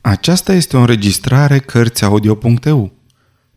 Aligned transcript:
Aceasta 0.00 0.52
este 0.52 0.76
o 0.76 0.80
înregistrare 0.80 1.58
Cărțiaudio.eu. 1.58 2.92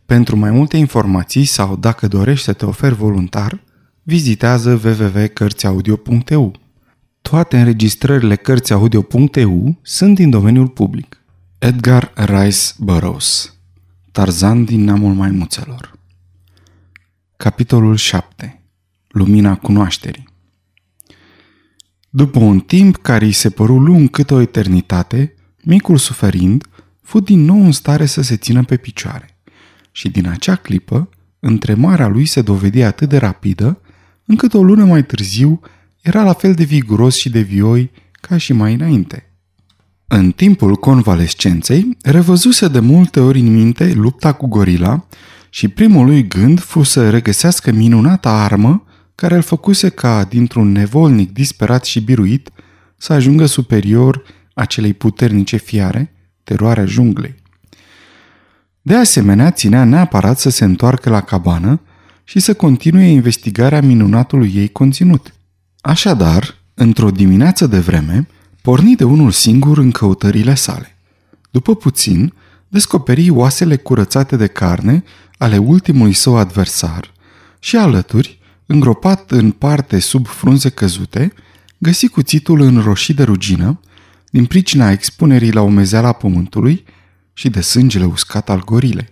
Pentru 0.06 0.36
mai 0.36 0.50
multe 0.50 0.76
informații 0.76 1.44
sau 1.44 1.76
dacă 1.76 2.08
dorești 2.08 2.44
să 2.44 2.52
te 2.52 2.66
oferi 2.66 2.94
voluntar, 2.94 3.60
vizitează 4.02 4.80
www.cărțiaudio.eu. 4.84 6.54
Toate 7.22 7.58
înregistrările 7.58 8.36
Cărțiaudio.eu 8.36 9.78
sunt 9.82 10.14
din 10.14 10.30
domeniul 10.30 10.68
public. 10.68 11.24
Edgar 11.58 12.12
Rice 12.14 12.58
Burroughs 12.78 13.56
Tarzan 14.12 14.64
din 14.64 14.84
neamul 14.84 15.14
maimuțelor 15.14 15.98
Capitolul 17.36 17.96
7 17.96 18.62
Lumina 19.08 19.56
cunoașterii 19.56 20.28
După 22.10 22.38
un 22.38 22.60
timp 22.60 22.96
care 22.96 23.24
îi 23.24 23.32
se 23.32 23.50
păru 23.50 23.78
lung 23.78 24.10
cât 24.10 24.30
o 24.30 24.40
eternitate, 24.40 25.33
Micul 25.64 25.96
suferind, 25.96 26.64
fu 27.02 27.20
din 27.20 27.44
nou 27.44 27.64
în 27.64 27.72
stare 27.72 28.06
să 28.06 28.22
se 28.22 28.36
țină 28.36 28.64
pe 28.64 28.76
picioare. 28.76 29.38
Și 29.90 30.08
din 30.08 30.28
acea 30.28 30.54
clipă, 30.54 31.08
întremarea 31.40 32.06
lui 32.06 32.26
se 32.26 32.42
dovedi 32.42 32.82
atât 32.82 33.08
de 33.08 33.16
rapidă, 33.16 33.80
încât 34.24 34.54
o 34.54 34.62
lună 34.62 34.84
mai 34.84 35.04
târziu 35.04 35.60
era 36.00 36.22
la 36.22 36.32
fel 36.32 36.54
de 36.54 36.64
viguros 36.64 37.16
și 37.16 37.30
de 37.30 37.40
vioi 37.40 37.90
ca 38.12 38.36
și 38.36 38.52
mai 38.52 38.74
înainte. 38.74 39.28
În 40.06 40.30
timpul 40.30 40.76
convalescenței, 40.76 41.96
revăzuse 42.02 42.68
de 42.68 42.80
multe 42.80 43.20
ori 43.20 43.38
în 43.38 43.52
minte 43.52 43.92
lupta 43.92 44.32
cu 44.32 44.46
gorila 44.46 45.06
și 45.50 45.68
primul 45.68 46.06
lui 46.06 46.28
gând 46.28 46.60
fu 46.60 46.82
să 46.82 47.10
regăsească 47.10 47.72
minunata 47.72 48.30
armă 48.30 48.84
care 49.14 49.34
îl 49.34 49.42
făcuse 49.42 49.88
ca, 49.88 50.24
dintr-un 50.24 50.72
nevolnic 50.72 51.32
disperat 51.32 51.84
și 51.84 52.00
biruit, 52.00 52.50
să 52.96 53.12
ajungă 53.12 53.46
superior 53.46 54.22
acelei 54.54 54.92
puternice 54.92 55.56
fiare, 55.56 56.12
teroarea 56.44 56.84
junglei. 56.84 57.34
De 58.82 58.94
asemenea, 58.94 59.50
ținea 59.50 59.84
neapărat 59.84 60.38
să 60.38 60.50
se 60.50 60.64
întoarcă 60.64 61.10
la 61.10 61.20
cabană 61.20 61.80
și 62.24 62.40
să 62.40 62.54
continue 62.54 63.06
investigarea 63.06 63.80
minunatului 63.80 64.52
ei 64.54 64.68
conținut. 64.68 65.34
Așadar, 65.80 66.54
într-o 66.74 67.10
dimineață 67.10 67.66
de 67.66 67.78
vreme, 67.78 68.28
porni 68.62 68.96
de 68.96 69.04
unul 69.04 69.30
singur 69.30 69.78
în 69.78 69.90
căutările 69.90 70.54
sale. 70.54 70.96
După 71.50 71.74
puțin, 71.74 72.32
descoperi 72.68 73.30
oasele 73.30 73.76
curățate 73.76 74.36
de 74.36 74.46
carne 74.46 75.04
ale 75.38 75.56
ultimului 75.56 76.12
său 76.12 76.36
adversar 76.36 77.12
și 77.58 77.76
alături, 77.76 78.38
îngropat 78.66 79.30
în 79.30 79.50
parte 79.50 79.98
sub 79.98 80.26
frunze 80.26 80.68
căzute, 80.68 81.32
găsi 81.78 82.08
cuțitul 82.08 82.60
înroșit 82.60 83.16
de 83.16 83.22
rugină 83.22 83.80
din 84.34 84.46
pricina 84.46 84.90
expunerii 84.90 85.52
la 85.52 85.60
umezeala 85.60 86.12
pământului 86.12 86.84
și 87.32 87.48
de 87.50 87.60
sângele 87.60 88.04
uscat 88.04 88.50
al 88.50 88.64
gorilei. 88.64 89.08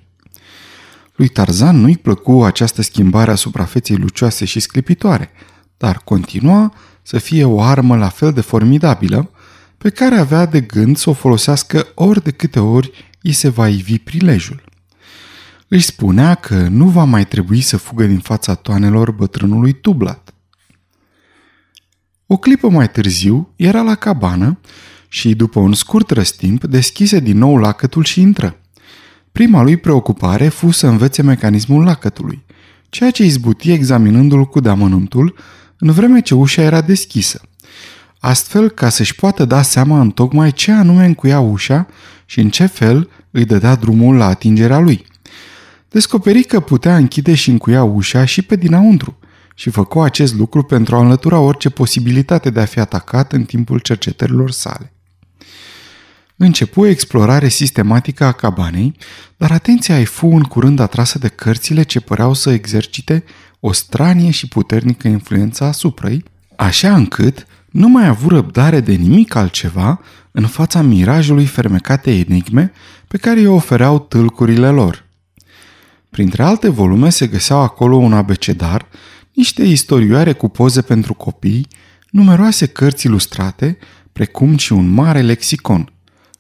Lui 1.15 1.29
Tarzan 1.29 1.77
nu-i 1.77 1.97
plăcu 1.97 2.45
această 2.45 2.83
schimbare 2.83 3.31
a 3.31 3.35
suprafeței 3.35 3.97
lucioase 3.97 4.45
și 4.45 4.61
sclipitoare, 4.61 5.31
dar 5.77 6.01
continua 6.05 6.75
să 7.03 7.19
fie 7.19 7.45
o 7.45 7.61
armă 7.61 7.97
la 7.97 8.09
fel 8.09 8.33
de 8.33 8.41
formidabilă, 8.41 9.31
pe 9.79 9.91
care 9.91 10.15
avea 10.15 10.47
de 10.47 10.61
gând 10.61 10.97
să 10.97 11.11
o 11.11 11.13
folosească 11.13 11.87
ori 11.95 12.23
de 12.23 12.31
câte 12.31 12.61
ori 12.61 13.13
îi 13.23 13.33
se 13.33 13.49
va 13.49 13.69
ivi 13.69 13.99
prilejul. 13.99 14.63
Își 15.69 15.87
spunea 15.87 16.35
că 16.35 16.69
nu 16.69 16.89
va 16.89 17.05
mai 17.05 17.27
trebui 17.27 17.61
să 17.61 17.77
fugă 17.77 18.05
din 18.05 18.21
fața 18.21 18.55
toanelor 18.55 19.11
bătrânului 19.11 19.73
Tublat. 19.73 20.35
O 22.27 22.37
clipă 22.37 22.69
mai 22.69 22.91
târziu 22.91 23.53
era 23.57 23.83
la 23.83 23.95
cabană 23.95 24.59
și, 25.15 25.35
după 25.35 25.61
un 25.61 25.73
scurt 25.73 26.11
răstimp, 26.11 26.65
deschise 26.65 27.21
din 27.21 27.39
nou 27.39 27.57
lacătul 27.57 28.05
și 28.05 28.21
intră. 28.21 28.61
Prima 29.33 29.63
lui 29.63 29.77
preocupare 29.77 30.49
fu 30.49 30.71
să 30.71 30.87
învețe 30.87 31.23
mecanismul 31.23 31.85
lacătului, 31.85 32.45
ceea 32.89 33.11
ce 33.11 33.25
izbuti 33.25 33.71
examinându-l 33.71 34.45
cu 34.45 34.61
deamănuntul, 34.61 35.37
în 35.79 35.91
vreme 35.91 36.21
ce 36.21 36.35
ușa 36.35 36.63
era 36.63 36.81
deschisă. 36.81 37.41
Astfel, 38.19 38.71
ca 38.71 38.89
să-și 38.89 39.15
poată 39.15 39.45
da 39.45 39.63
seama 39.63 40.01
în 40.01 40.11
tocmai 40.11 40.53
ce 40.53 40.73
anume 40.73 41.05
încuia 41.05 41.41
ușa 41.41 41.87
și 42.27 42.41
în 42.41 42.51
ce 42.51 42.67
fel 42.67 43.11
îi 43.31 43.45
dădea 43.45 43.75
drumul 43.75 44.17
la 44.17 44.27
atingerea 44.27 44.79
lui. 44.79 45.07
Descoperi 45.89 46.43
că 46.43 46.61
putea 46.61 46.97
închide 46.97 47.35
și 47.35 47.51
încuia 47.51 47.83
ușa 47.83 48.25
și 48.25 48.43
pe 48.43 48.57
dinăuntru 48.57 49.19
și 49.55 49.71
făcu 49.71 50.01
acest 50.01 50.35
lucru 50.35 50.63
pentru 50.63 50.97
a 50.97 51.01
înlătura 51.01 51.39
orice 51.39 51.71
posibilitate 51.71 52.51
de 52.51 52.61
a 52.61 52.65
fi 52.65 52.79
atacat 52.79 53.33
în 53.33 53.45
timpul 53.45 53.79
cercetărilor 53.79 54.51
sale. 54.51 54.93
Începu 56.37 56.81
o 56.81 56.87
explorare 56.87 57.49
sistematică 57.49 58.25
a 58.25 58.33
cabanei, 58.33 58.95
dar 59.37 59.51
atenția 59.51 59.99
ei 59.99 60.05
fu 60.05 60.27
în 60.27 60.43
curând 60.43 60.79
atrasă 60.79 61.19
de 61.19 61.29
cărțile 61.29 61.83
ce 61.83 62.01
păreau 62.01 62.35
să 62.35 62.51
exercite 62.51 63.25
o 63.61 63.73
stranie 63.73 64.31
și 64.31 64.49
puternică 64.49 65.09
influență 65.09 65.65
asupra 65.65 66.11
ei, 66.11 66.25
așa 66.57 66.95
încât 66.95 67.47
nu 67.71 67.89
mai 67.89 68.07
avu 68.07 68.29
răbdare 68.29 68.81
de 68.81 68.93
nimic 68.93 69.35
altceva 69.35 70.01
în 70.31 70.47
fața 70.47 70.83
mirajului 70.83 71.47
fermecate 71.47 72.11
enigme 72.11 72.73
pe 73.09 73.17
care 73.17 73.41
îi 73.41 73.47
ofereau 73.47 73.99
tâlcurile 73.99 74.69
lor. 74.69 75.05
Printre 76.11 76.43
alte 76.43 76.69
volume 76.69 77.11
se 77.11 77.27
găseau 77.27 77.61
acolo 77.61 77.97
un 77.97 78.13
abecedar, 78.13 78.87
niște 79.33 79.63
istorioare 79.63 80.33
cu 80.33 80.49
poze 80.49 80.83
pentru 80.83 81.15
copii, 81.15 81.67
numeroase 82.11 82.67
cărți 82.67 83.07
ilustrate, 83.07 83.79
precum 84.13 84.57
și 84.57 84.73
un 84.73 84.89
mare 84.89 85.21
lexicon– 85.21 85.87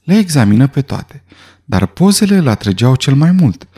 le 0.02 0.18
examină 0.18 0.66
pe 0.66 0.80
toate, 0.80 1.22
dar 1.64 1.86
pozele 1.86 2.36
îl 2.36 2.48
atrăgeau 2.48 2.96
cel 2.96 3.14
mai 3.14 3.30
mult. 3.30 3.68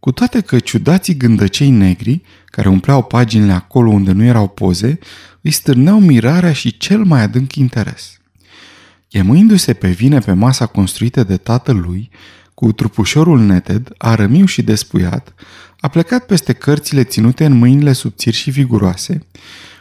Cu 0.00 0.12
toate 0.12 0.40
că 0.40 0.58
ciudații 0.58 1.16
gândăcei 1.16 1.70
negri, 1.70 2.22
care 2.44 2.68
umpleau 2.68 3.02
paginile 3.02 3.52
acolo 3.52 3.90
unde 3.90 4.12
nu 4.12 4.24
erau 4.24 4.48
poze, 4.48 4.98
îi 5.40 5.50
stârneau 5.50 6.00
mirarea 6.00 6.52
și 6.52 6.76
cel 6.76 7.04
mai 7.04 7.22
adânc 7.22 7.54
interes. 7.54 8.20
Iemuindu-se 9.08 9.72
pe 9.72 9.88
vine 9.88 10.18
pe 10.18 10.32
masa 10.32 10.66
construită 10.66 11.24
de 11.24 11.36
tatăl 11.36 11.76
lui, 11.76 12.10
cu 12.54 12.72
trupușorul 12.72 13.40
neted, 13.40 13.88
arămiu 13.98 14.44
și 14.44 14.62
despuiat, 14.62 15.34
a 15.80 15.88
plecat 15.88 16.26
peste 16.26 16.52
cărțile 16.52 17.04
ținute 17.04 17.44
în 17.44 17.52
mâinile 17.52 17.92
subțiri 17.92 18.36
și 18.36 18.50
viguroase, 18.50 19.26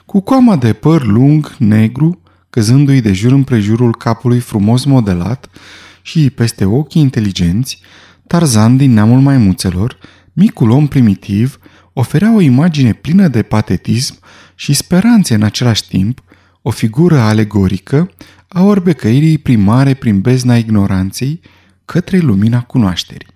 cu 0.06 0.20
coama 0.20 0.56
de 0.56 0.74
păr 0.74 1.06
lung, 1.06 1.56
negru, 1.58 2.22
căzându-i 2.50 3.02
de 3.02 3.14
jur 3.14 3.32
împrejurul 3.32 3.96
capului 3.96 4.40
frumos 4.40 4.84
modelat, 4.84 5.50
și 6.02 6.30
peste 6.30 6.66
ochii 6.66 7.02
inteligenți, 7.02 7.80
Tarzan 8.28 8.78
din 8.78 8.94
neamul 8.94 9.20
maimuțelor, 9.20 9.98
micul 10.34 10.70
om 10.70 10.88
primitiv, 10.88 11.60
oferea 11.94 12.36
o 12.36 12.40
imagine 12.40 12.94
plină 12.94 13.28
de 13.28 13.42
patetism 13.42 14.20
și 14.56 14.74
speranțe 14.74 15.34
în 15.34 15.44
același 15.44 15.88
timp, 15.88 16.24
o 16.62 16.70
figură 16.70 17.20
alegorică 17.20 18.12
a 18.48 18.64
orbecăirii 18.64 19.38
primare 19.38 19.94
prin 19.94 20.22
bezna 20.22 20.58
ignoranței 20.58 21.42
către 21.86 22.18
lumina 22.18 22.62
cunoașterii. 22.62 23.28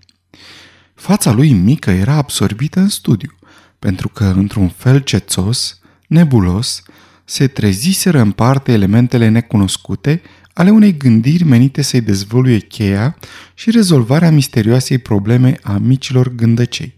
Fața 0.94 1.32
lui 1.32 1.54
mică 1.54 1.92
era 1.92 2.14
absorbită 2.14 2.80
în 2.80 2.90
studiu, 2.90 3.32
pentru 3.80 4.10
că, 4.10 4.24
într-un 4.24 4.68
fel 4.68 5.00
cețos, 5.00 5.80
nebulos, 6.08 6.84
se 7.26 7.48
treziseră 7.48 8.20
în 8.20 8.32
parte 8.32 8.72
elementele 8.72 9.30
necunoscute 9.30 10.22
ale 10.58 10.70
unei 10.70 10.98
gândiri 10.98 11.44
menite 11.44 11.82
să-i 11.82 12.02
dezvăluie 12.02 12.60
cheia 12.60 13.18
și 13.54 13.72
rezolvarea 13.72 14.32
misterioasei 14.32 14.98
probleme 14.98 15.60
a 15.64 15.78
micilor 15.78 16.36
gândăcei. 16.36 16.96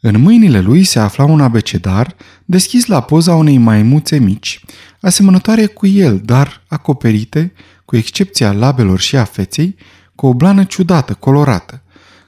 În 0.00 0.20
mâinile 0.20 0.60
lui 0.60 0.84
se 0.84 0.98
afla 0.98 1.24
un 1.24 1.40
abecedar 1.40 2.16
deschis 2.44 2.86
la 2.86 3.00
poza 3.00 3.34
unei 3.34 3.58
maimuțe 3.58 4.18
mici, 4.18 4.64
asemănătoare 5.00 5.66
cu 5.66 5.86
el, 5.86 6.20
dar 6.24 6.62
acoperite, 6.68 7.52
cu 7.84 7.96
excepția 7.96 8.52
labelor 8.52 9.00
și 9.00 9.16
a 9.16 9.24
feței, 9.24 9.76
cu 10.14 10.26
o 10.26 10.34
blană 10.34 10.64
ciudată, 10.64 11.14
colorată, 11.14 11.82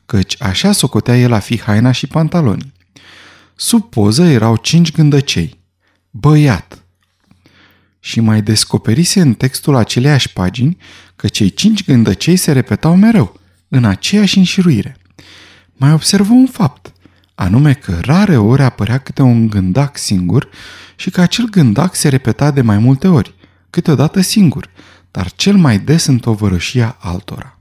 căci 0.07 0.43
așa 0.43 0.73
socotea 0.73 1.19
el 1.19 1.33
a 1.33 1.39
fi 1.39 1.61
haina 1.61 1.91
și 1.91 2.07
pantaloni. 2.07 2.73
Sub 3.55 3.83
poză 3.83 4.25
erau 4.25 4.57
cinci 4.57 4.93
gândăcei. 4.93 5.59
Băiat, 6.11 6.84
și 8.05 8.21
mai 8.21 8.43
descoperise 8.43 9.21
în 9.21 9.35
textul 9.35 9.75
aceleiași 9.75 10.33
pagini 10.33 10.77
că 11.17 11.29
cei 11.29 11.51
cinci 11.51 11.85
gândăcei 11.85 12.37
se 12.37 12.53
repetau 12.53 12.97
mereu, 12.97 13.41
în 13.69 13.85
aceeași 13.85 14.39
înșiruire. 14.39 14.97
Mai 15.73 15.93
observă 15.93 16.33
un 16.33 16.47
fapt, 16.47 16.93
anume 17.35 17.73
că 17.73 17.99
rare 18.01 18.37
ori 18.37 18.63
apărea 18.63 18.99
câte 18.99 19.23
un 19.23 19.49
gândac 19.49 19.99
singur 19.99 20.49
și 20.97 21.11
că 21.11 21.21
acel 21.21 21.45
gândac 21.45 21.95
se 21.95 22.09
repeta 22.09 22.51
de 22.51 22.61
mai 22.61 22.79
multe 22.79 23.09
ori, 23.09 23.35
câteodată 23.71 24.21
singur, 24.21 24.71
dar 25.11 25.33
cel 25.33 25.57
mai 25.57 25.79
des 25.79 26.07
în 26.07 26.19
tovărășia 26.19 26.97
altora. 27.01 27.59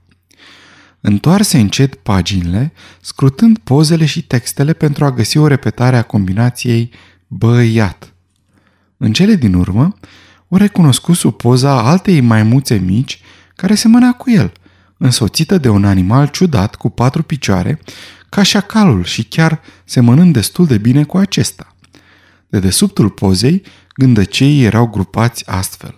Întoarse 1.00 1.58
încet 1.58 1.94
paginile, 1.94 2.72
scrutând 3.00 3.58
pozele 3.58 4.04
și 4.04 4.22
textele 4.22 4.72
pentru 4.72 5.04
a 5.04 5.12
găsi 5.12 5.36
o 5.36 5.46
repetare 5.46 5.96
a 5.96 6.02
combinației 6.02 6.90
băiat. 7.26 8.14
În 8.96 9.12
cele 9.12 9.34
din 9.34 9.54
urmă, 9.54 9.96
o 10.54 10.56
recunoscu 10.56 11.12
sub 11.12 11.36
poza 11.36 11.80
altei 11.80 12.20
maimuțe 12.20 12.74
mici 12.74 13.20
care 13.56 13.74
semăna 13.74 14.12
cu 14.12 14.30
el, 14.30 14.52
însoțită 14.96 15.58
de 15.58 15.68
un 15.68 15.84
animal 15.84 16.26
ciudat 16.28 16.74
cu 16.74 16.90
patru 16.90 17.22
picioare, 17.22 17.80
ca 18.28 18.42
șacalul 18.42 19.04
și 19.04 19.24
chiar 19.24 19.60
semănând 19.84 20.32
destul 20.32 20.66
de 20.66 20.78
bine 20.78 21.04
cu 21.04 21.16
acesta. 21.16 21.76
De 22.48 22.58
desubtul 22.58 23.10
pozei, 23.10 23.62
gândăceii 23.94 24.64
erau 24.64 24.86
grupați 24.86 25.48
astfel. 25.48 25.96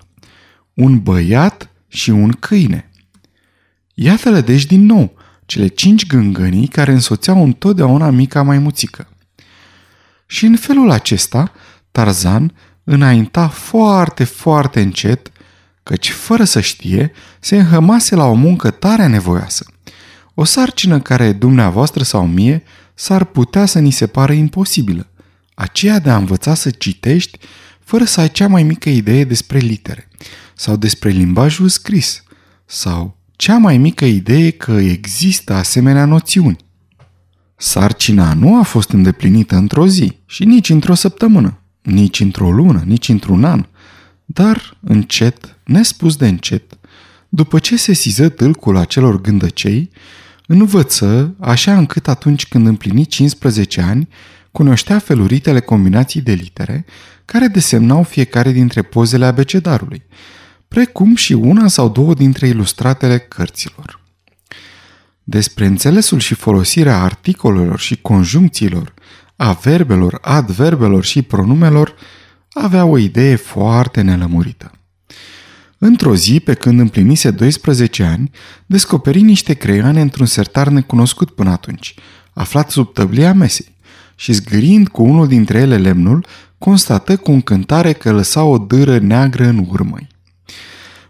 Un 0.74 1.02
băiat 1.02 1.70
și 1.88 2.10
un 2.10 2.30
câine. 2.30 2.90
Iată-le 3.94 4.40
deci 4.40 4.66
din 4.66 4.86
nou, 4.86 5.16
cele 5.46 5.66
cinci 5.66 6.06
gângănii 6.06 6.66
care 6.66 6.92
însoțeau 6.92 7.42
întotdeauna 7.42 8.10
mica 8.10 8.42
maimuțică. 8.42 9.08
Și 10.26 10.44
în 10.46 10.56
felul 10.56 10.90
acesta, 10.90 11.52
Tarzan 11.92 12.52
înainta 12.88 13.48
foarte, 13.48 14.24
foarte 14.24 14.80
încet, 14.80 15.30
căci 15.82 16.10
fără 16.10 16.44
să 16.44 16.60
știe, 16.60 17.12
se 17.40 17.56
înhămase 17.56 18.14
la 18.14 18.24
o 18.24 18.34
muncă 18.34 18.70
tare 18.70 19.06
nevoioasă. 19.06 19.66
O 20.34 20.44
sarcină 20.44 21.00
care 21.00 21.32
dumneavoastră 21.32 22.02
sau 22.02 22.26
mie 22.26 22.62
s-ar 22.94 23.24
putea 23.24 23.66
să 23.66 23.78
ni 23.78 23.90
se 23.90 24.06
pară 24.06 24.32
imposibilă, 24.32 25.06
aceea 25.54 25.98
de 25.98 26.10
a 26.10 26.16
învăța 26.16 26.54
să 26.54 26.70
citești 26.70 27.38
fără 27.80 28.04
să 28.04 28.20
ai 28.20 28.30
cea 28.30 28.48
mai 28.48 28.62
mică 28.62 28.88
idee 28.88 29.24
despre 29.24 29.58
litere 29.58 30.08
sau 30.54 30.76
despre 30.76 31.10
limbajul 31.10 31.68
scris 31.68 32.22
sau 32.64 33.16
cea 33.36 33.58
mai 33.58 33.78
mică 33.78 34.04
idee 34.04 34.50
că 34.50 34.72
există 34.72 35.52
asemenea 35.54 36.04
noțiuni. 36.04 36.56
Sarcina 37.56 38.32
nu 38.32 38.58
a 38.58 38.62
fost 38.62 38.90
îndeplinită 38.90 39.56
într-o 39.56 39.86
zi 39.86 40.18
și 40.26 40.44
nici 40.44 40.70
într-o 40.70 40.94
săptămână, 40.94 41.60
nici 41.86 42.20
într-o 42.20 42.50
lună, 42.50 42.82
nici 42.86 43.08
într-un 43.08 43.44
an, 43.44 43.66
dar 44.24 44.76
încet, 44.80 45.58
nespus 45.64 46.16
de 46.16 46.28
încet, 46.28 46.78
după 47.28 47.58
ce 47.58 47.76
se 47.76 47.92
siză 47.92 48.28
tâlcul 48.28 48.76
acelor 48.76 49.20
gândăcei, 49.20 49.90
învăță 50.46 51.34
așa 51.40 51.76
încât 51.76 52.08
atunci 52.08 52.46
când 52.46 52.66
împlini 52.66 53.06
15 53.06 53.80
ani, 53.80 54.08
cunoștea 54.52 54.98
feluritele 54.98 55.60
combinații 55.60 56.20
de 56.20 56.32
litere 56.32 56.84
care 57.24 57.46
desemnau 57.46 58.02
fiecare 58.02 58.52
dintre 58.52 58.82
pozele 58.82 59.24
abecedarului, 59.24 60.02
precum 60.68 61.14
și 61.14 61.32
una 61.32 61.68
sau 61.68 61.88
două 61.88 62.14
dintre 62.14 62.46
ilustratele 62.48 63.18
cărților. 63.18 64.00
Despre 65.22 65.66
înțelesul 65.66 66.18
și 66.18 66.34
folosirea 66.34 67.02
articolelor 67.02 67.78
și 67.78 67.96
conjuncțiilor, 67.96 68.94
a 69.36 69.52
verbelor, 69.52 70.18
adverbelor 70.22 71.04
și 71.04 71.22
pronumelor, 71.22 71.94
avea 72.52 72.84
o 72.84 72.98
idee 72.98 73.36
foarte 73.36 74.00
nelămurită. 74.00 74.70
Într-o 75.78 76.14
zi, 76.14 76.40
pe 76.40 76.54
când 76.54 76.80
împlinise 76.80 77.30
12 77.30 78.02
ani, 78.02 78.30
descoperi 78.66 79.20
niște 79.20 79.54
creioane 79.54 80.00
într-un 80.00 80.26
sertar 80.26 80.68
necunoscut 80.68 81.30
până 81.30 81.50
atunci, 81.50 81.94
aflat 82.32 82.70
sub 82.70 82.92
tăblia 82.92 83.32
mesei, 83.32 83.74
și 84.14 84.32
zgârind 84.32 84.88
cu 84.88 85.02
unul 85.02 85.28
dintre 85.28 85.58
ele 85.58 85.76
lemnul, 85.76 86.26
constată 86.58 87.16
cu 87.16 87.30
încântare 87.30 87.92
că 87.92 88.12
lăsa 88.12 88.42
o 88.42 88.58
dâră 88.58 88.98
neagră 88.98 89.46
în 89.46 89.66
urmăi. 89.68 90.08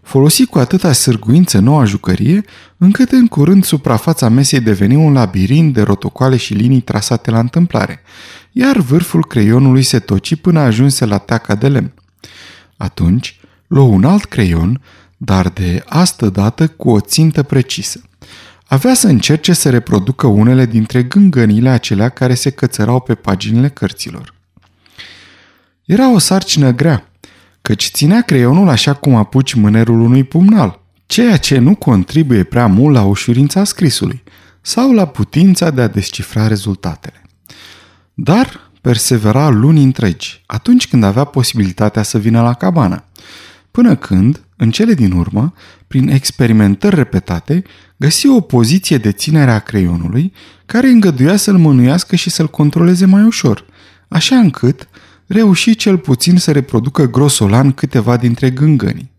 Folosi 0.07 0.45
cu 0.45 0.59
atâta 0.59 0.93
sârguință 0.93 1.59
noua 1.59 1.85
jucărie, 1.85 2.45
încât 2.77 3.11
în 3.11 3.27
curând 3.27 3.65
suprafața 3.65 4.29
mesei 4.29 4.61
deveni 4.61 4.95
un 4.95 5.13
labirint 5.13 5.73
de 5.73 5.83
rotocoale 5.83 6.37
și 6.37 6.55
linii 6.55 6.81
trasate 6.81 7.31
la 7.31 7.39
întâmplare, 7.39 8.03
iar 8.53 8.77
vârful 8.77 9.25
creionului 9.25 9.83
se 9.83 9.99
toci 9.99 10.37
până 10.37 10.61
ajunse 10.61 11.05
la 11.05 11.19
teaca 11.19 11.55
de 11.55 11.69
lemn. 11.69 11.93
Atunci, 12.77 13.41
luă 13.67 13.85
un 13.85 14.05
alt 14.05 14.25
creion, 14.25 14.81
dar 15.17 15.49
de 15.49 15.83
astă 15.87 16.29
dată 16.29 16.69
cu 16.69 16.91
o 16.91 17.01
țintă 17.01 17.43
precisă. 17.43 18.01
Avea 18.67 18.95
să 18.95 19.07
încerce 19.07 19.53
să 19.53 19.71
reproducă 19.71 20.27
unele 20.27 20.67
dintre 20.67 21.03
gângănile 21.03 21.69
acelea 21.69 22.09
care 22.09 22.35
se 22.35 22.51
cățărau 22.51 23.01
pe 23.01 23.15
paginile 23.15 23.69
cărților. 23.69 24.35
Era 25.85 26.13
o 26.13 26.19
sarcină 26.19 26.71
grea, 26.71 27.09
căci 27.67 27.91
ținea 27.93 28.23
creionul 28.23 28.69
așa 28.69 28.95
cum 28.95 29.15
apuci 29.15 29.55
mânerul 29.55 30.01
unui 30.01 30.25
pumnal, 30.25 30.83
ceea 31.07 31.37
ce 31.37 31.59
nu 31.59 31.75
contribuie 31.75 32.43
prea 32.43 32.67
mult 32.67 32.95
la 32.95 33.03
ușurința 33.03 33.65
scrisului 33.65 34.23
sau 34.61 34.93
la 34.93 35.07
putința 35.07 35.71
de 35.71 35.81
a 35.81 35.89
descifra 35.89 36.47
rezultatele. 36.47 37.23
Dar 38.15 38.71
persevera 38.81 39.49
luni 39.49 39.83
întregi, 39.83 40.43
atunci 40.47 40.89
când 40.89 41.03
avea 41.03 41.25
posibilitatea 41.25 42.03
să 42.03 42.19
vină 42.19 42.43
la 42.43 42.55
cabană, 42.55 43.05
până 43.71 43.97
când, 43.97 44.43
în 44.57 44.71
cele 44.71 44.95
din 44.95 45.13
urmă, 45.13 45.55
prin 45.87 46.09
experimentări 46.09 46.95
repetate, 46.95 47.63
găsi 47.97 48.29
o 48.29 48.41
poziție 48.41 48.99
de 48.99 49.13
ținere 49.13 49.51
a 49.51 49.59
creionului 49.59 50.33
care 50.67 50.89
îngăduia 50.89 51.37
să-l 51.37 51.57
mânuiască 51.57 52.17
și 52.17 52.31
să-l 52.31 52.49
controleze 52.49 53.07
mai 53.07 53.23
ușor, 53.23 53.65
așa 54.09 54.37
încât 54.37 54.89
reuși 55.27 55.75
cel 55.75 55.99
puțin 55.99 56.39
să 56.39 56.53
reproducă 56.53 57.07
grosolan 57.07 57.73
câteva 57.73 58.17
dintre 58.17 58.51
gângănii. 58.51 59.11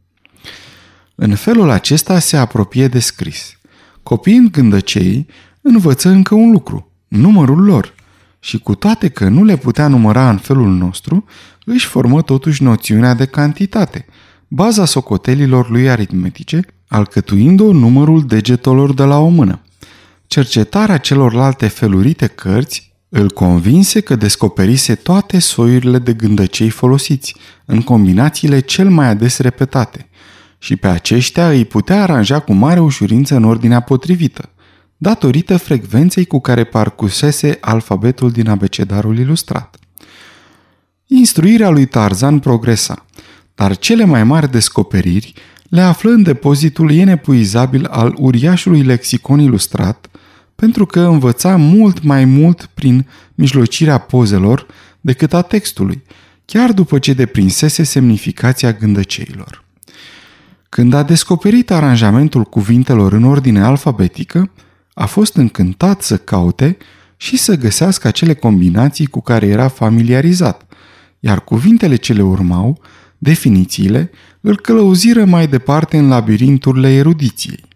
În 1.15 1.35
felul 1.35 1.69
acesta 1.69 2.19
se 2.19 2.37
apropie 2.37 2.87
de 2.87 2.99
scris. 2.99 3.57
Copiind 4.03 4.51
gândăceii, 4.51 5.27
învăță 5.61 6.09
încă 6.09 6.35
un 6.35 6.51
lucru, 6.51 6.91
numărul 7.07 7.63
lor, 7.63 7.93
și 8.39 8.59
cu 8.59 8.75
toate 8.75 9.09
că 9.09 9.27
nu 9.27 9.43
le 9.43 9.57
putea 9.57 9.87
număra 9.87 10.29
în 10.29 10.37
felul 10.37 10.69
nostru, 10.69 11.25
își 11.65 11.85
formă 11.85 12.21
totuși 12.21 12.63
noțiunea 12.63 13.13
de 13.13 13.25
cantitate, 13.25 14.05
baza 14.47 14.85
socotelilor 14.85 15.69
lui 15.69 15.89
aritmetice, 15.89 16.61
alcătuind-o 16.87 17.71
numărul 17.71 18.25
degetelor 18.25 18.93
de 18.93 19.03
la 19.03 19.17
o 19.19 19.27
mână. 19.27 19.61
Cercetarea 20.27 20.97
celorlalte 20.97 21.67
felurite 21.67 22.27
cărți 22.27 22.86
îl 23.09 23.29
convinse 23.29 23.99
că 23.99 24.15
descoperise 24.15 24.95
toate 24.95 25.39
soiurile 25.39 25.99
de 25.99 26.13
gândăcei 26.13 26.69
folosiți, 26.69 27.35
în 27.65 27.81
combinațiile 27.81 28.59
cel 28.59 28.89
mai 28.89 29.07
ades 29.07 29.37
repetate, 29.37 30.09
și 30.57 30.75
pe 30.75 30.87
aceștia 30.87 31.49
îi 31.49 31.65
putea 31.65 32.01
aranja 32.01 32.39
cu 32.39 32.53
mare 32.53 32.79
ușurință 32.79 33.35
în 33.35 33.43
ordinea 33.43 33.79
potrivită, 33.79 34.49
datorită 34.97 35.57
frecvenței 35.57 36.25
cu 36.25 36.39
care 36.39 36.63
parcusese 36.63 37.57
alfabetul 37.61 38.31
din 38.31 38.49
abecedarul 38.49 39.17
ilustrat. 39.17 39.77
Instruirea 41.07 41.69
lui 41.69 41.85
Tarzan 41.85 42.39
progresa, 42.39 43.05
dar 43.55 43.77
cele 43.77 44.05
mai 44.05 44.23
mari 44.23 44.51
descoperiri 44.51 45.33
le 45.69 45.81
află 45.81 46.09
în 46.09 46.23
depozitul 46.23 46.91
inepuizabil 46.91 47.85
al 47.85 48.15
uriașului 48.17 48.83
lexicon 48.83 49.39
ilustrat, 49.39 50.09
pentru 50.57 50.85
că 50.85 50.99
învăța 50.99 51.55
mult 51.55 52.03
mai 52.03 52.25
mult 52.25 52.69
prin 52.73 53.07
mijlocirea 53.35 53.97
pozelor 53.97 54.65
decât 55.01 55.33
a 55.33 55.41
textului, 55.41 56.03
chiar 56.45 56.71
după 56.71 56.99
ce 56.99 57.13
deprinsese 57.13 57.83
semnificația 57.83 58.71
gândăceilor. 58.71 59.63
Când 60.69 60.93
a 60.93 61.03
descoperit 61.03 61.71
aranjamentul 61.71 62.43
cuvintelor 62.43 63.13
în 63.13 63.23
ordine 63.23 63.61
alfabetică, 63.61 64.51
a 64.93 65.05
fost 65.05 65.35
încântat 65.35 66.01
să 66.01 66.17
caute 66.17 66.77
și 67.17 67.37
să 67.37 67.55
găsească 67.55 68.07
acele 68.07 68.33
combinații 68.33 69.05
cu 69.05 69.21
care 69.21 69.45
era 69.45 69.67
familiarizat, 69.67 70.65
iar 71.19 71.43
cuvintele 71.43 71.95
ce 71.95 72.13
le 72.13 72.21
urmau, 72.21 72.81
definițiile, 73.17 74.11
îl 74.41 74.59
călăuziră 74.59 75.25
mai 75.25 75.47
departe 75.47 75.97
în 75.97 76.07
labirinturile 76.07 76.93
erudiției. 76.93 77.66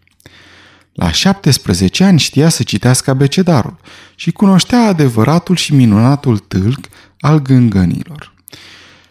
La 0.92 1.12
17 1.12 2.04
ani 2.04 2.18
știa 2.18 2.48
să 2.48 2.62
citească 2.62 3.10
abecedarul 3.10 3.76
și 4.14 4.32
cunoștea 4.32 4.86
adevăratul 4.86 5.56
și 5.56 5.74
minunatul 5.74 6.38
tâlc 6.38 6.78
al 7.20 7.42
gângănilor. 7.42 8.34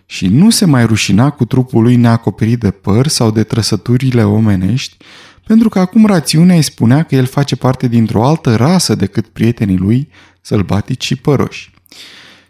Și 0.06 0.28
nu 0.28 0.50
se 0.50 0.66
mai 0.66 0.86
rușina 0.86 1.30
cu 1.30 1.46
trupul 1.46 1.82
lui 1.82 1.96
neacoperit 1.96 2.60
de 2.60 2.72
păr 2.72 3.08
sau 3.08 3.32
de 3.32 3.44
trăsăturile 3.44 4.24
omenești, 4.24 4.98
pentru 5.46 5.70
că 5.70 5.80
acum 5.80 6.06
rațiunea 6.06 6.56
îi 6.56 6.62
spunea 6.62 7.04
că 7.04 7.16
el 7.16 7.26
face 7.26 7.56
parte 7.56 7.88
dintr-o 7.88 8.26
altă 8.26 8.56
rasă 8.56 8.96
decât 8.96 9.28
prietenii 9.28 9.78
lui, 9.78 10.10
sălbatici 10.42 11.06
și 11.06 11.16
păroși. 11.16 11.72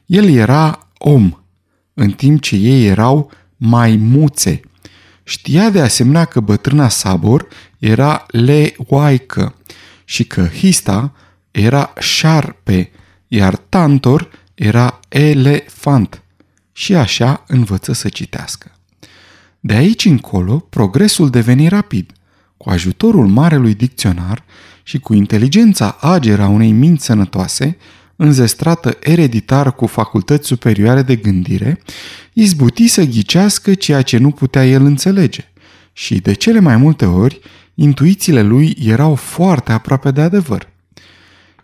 El 0.06 0.30
era 0.30 0.88
om, 0.98 1.32
în 1.94 2.12
timp 2.12 2.42
ce 2.42 2.56
ei 2.56 2.88
erau 2.88 3.32
maimuțe. 3.58 4.60
Știa 5.32 5.70
de 5.70 5.82
asemenea 5.82 6.26
că 6.26 6.40
bătrâna 6.40 6.90
Sabor 6.90 7.48
era 7.78 8.26
leoaică 8.28 9.56
și 10.06 10.24
că 10.24 10.48
Hista 10.48 11.14
era 11.52 11.94
șarpe, 12.00 12.92
iar 13.28 13.56
Tantor 13.56 14.30
era 14.54 15.00
elefant. 15.10 16.22
Și 16.72 16.96
așa 16.96 17.44
învăță 17.48 17.94
să 17.94 18.10
citească. 18.10 18.72
De 19.60 19.74
aici 19.74 20.06
încolo, 20.06 20.58
progresul 20.58 21.30
deveni 21.30 21.68
rapid. 21.68 22.12
Cu 22.58 22.70
ajutorul 22.70 23.28
marelui 23.28 23.74
dicționar 23.74 24.44
și 24.84 25.00
cu 25.00 25.14
inteligența 25.14 25.98
ageră 26.02 26.42
a 26.42 26.48
unei 26.48 26.72
minți 26.72 27.06
sănătoase, 27.06 27.78
înzestrată 28.22 28.98
ereditar 29.00 29.76
cu 29.76 29.86
facultăți 29.86 30.48
superioare 30.48 31.02
de 31.02 31.16
gândire, 31.16 31.80
izbuti 32.34 32.88
să 32.88 33.04
ghicească 33.04 33.74
ceea 33.74 34.02
ce 34.02 34.18
nu 34.18 34.32
putea 34.32 34.66
el 34.68 34.86
înțelege 34.86 35.52
și, 35.94 36.20
de 36.20 36.34
cele 36.34 36.60
mai 36.60 36.78
multe 36.78 37.06
ori, 37.06 37.40
intuițiile 37.76 38.42
lui 38.42 38.78
erau 38.84 39.16
foarte 39.16 39.72
aproape 39.72 40.12
de 40.12 40.22
adevăr. 40.22 40.70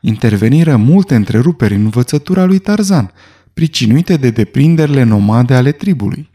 Interveniră 0.02 0.76
multe 0.76 1.16
întreruperi 1.16 1.74
în 1.74 1.84
învățătura 1.84 2.46
lui 2.46 2.60
Tarzan, 2.60 3.12
pricinuite 3.54 4.18
de 4.18 4.30
deprinderile 4.30 5.04
nomade 5.04 5.54
ale 5.56 5.72
tribului, 5.72 6.30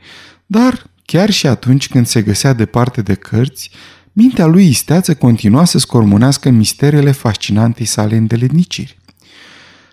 dar 0.47 0.91
chiar 1.05 1.31
și 1.31 1.47
atunci 1.47 1.88
când 1.88 2.07
se 2.07 2.23
găsea 2.23 2.52
departe 2.52 3.02
de 3.02 3.14
cărți, 3.14 3.71
mintea 4.12 4.47
lui 4.47 4.69
isteață 4.69 5.14
continua 5.14 5.64
să 5.64 5.79
scormonească 5.79 6.50
misterele 6.50 7.11
fascinantei 7.11 7.87
sale 7.87 8.17
îndeletniciri. 8.17 9.00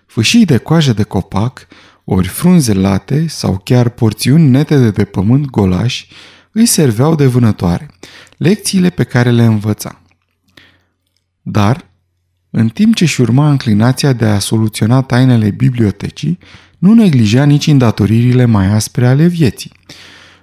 Fâșii 0.10 0.46
de 0.46 0.58
coajă 0.58 0.94
de 0.94 1.04
copac, 1.04 1.68
ori 2.04 2.28
frunze 2.28 2.74
late 2.74 3.28
sau 3.28 3.62
chiar 3.64 3.90
porțiuni 3.90 4.50
nete 4.50 4.90
de 4.90 5.04
pământ 5.04 5.46
golași 5.46 6.08
îi 6.52 6.66
serveau 6.66 7.16
de 7.16 7.26
vânătoare, 7.26 7.90
lecțiile 8.38 8.90
pe 8.90 9.04
care 9.04 9.32
le 9.32 9.44
învăța. 9.44 10.02
Dar, 11.42 11.90
în 12.50 12.70
timp 12.70 12.96
ce 12.96 13.06
și 13.06 13.22
urma 13.22 13.50
înclinația 13.50 14.14
de 14.14 14.26
a 14.26 14.40
soluționa 14.40 15.02
tainele 15.02 15.50
bibliotecii, 15.50 16.38
nu 16.78 16.94
neglijea 16.94 17.44
nici 17.44 17.68
îndatoririle 17.68 18.46
mai 18.46 18.66
aspre 18.66 19.08
ale 19.08 19.28
vieții. 19.28 19.72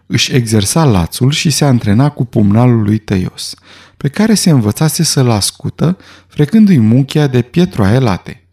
Își 0.07 0.35
exersa 0.35 0.85
lațul 0.85 1.31
și 1.31 1.51
se 1.51 1.65
antrena 1.65 2.11
cu 2.11 2.25
pumnalul 2.25 2.83
lui 2.83 2.99
tăios, 2.99 3.55
pe 3.97 4.09
care 4.09 4.35
se 4.35 4.51
învățase 4.51 5.03
să-l 5.03 5.31
ascută, 5.31 5.97
frecându-i 6.27 6.79
munchia 6.79 7.27
de 7.27 7.43
pietroaie 7.43 7.99
late. 7.99 8.46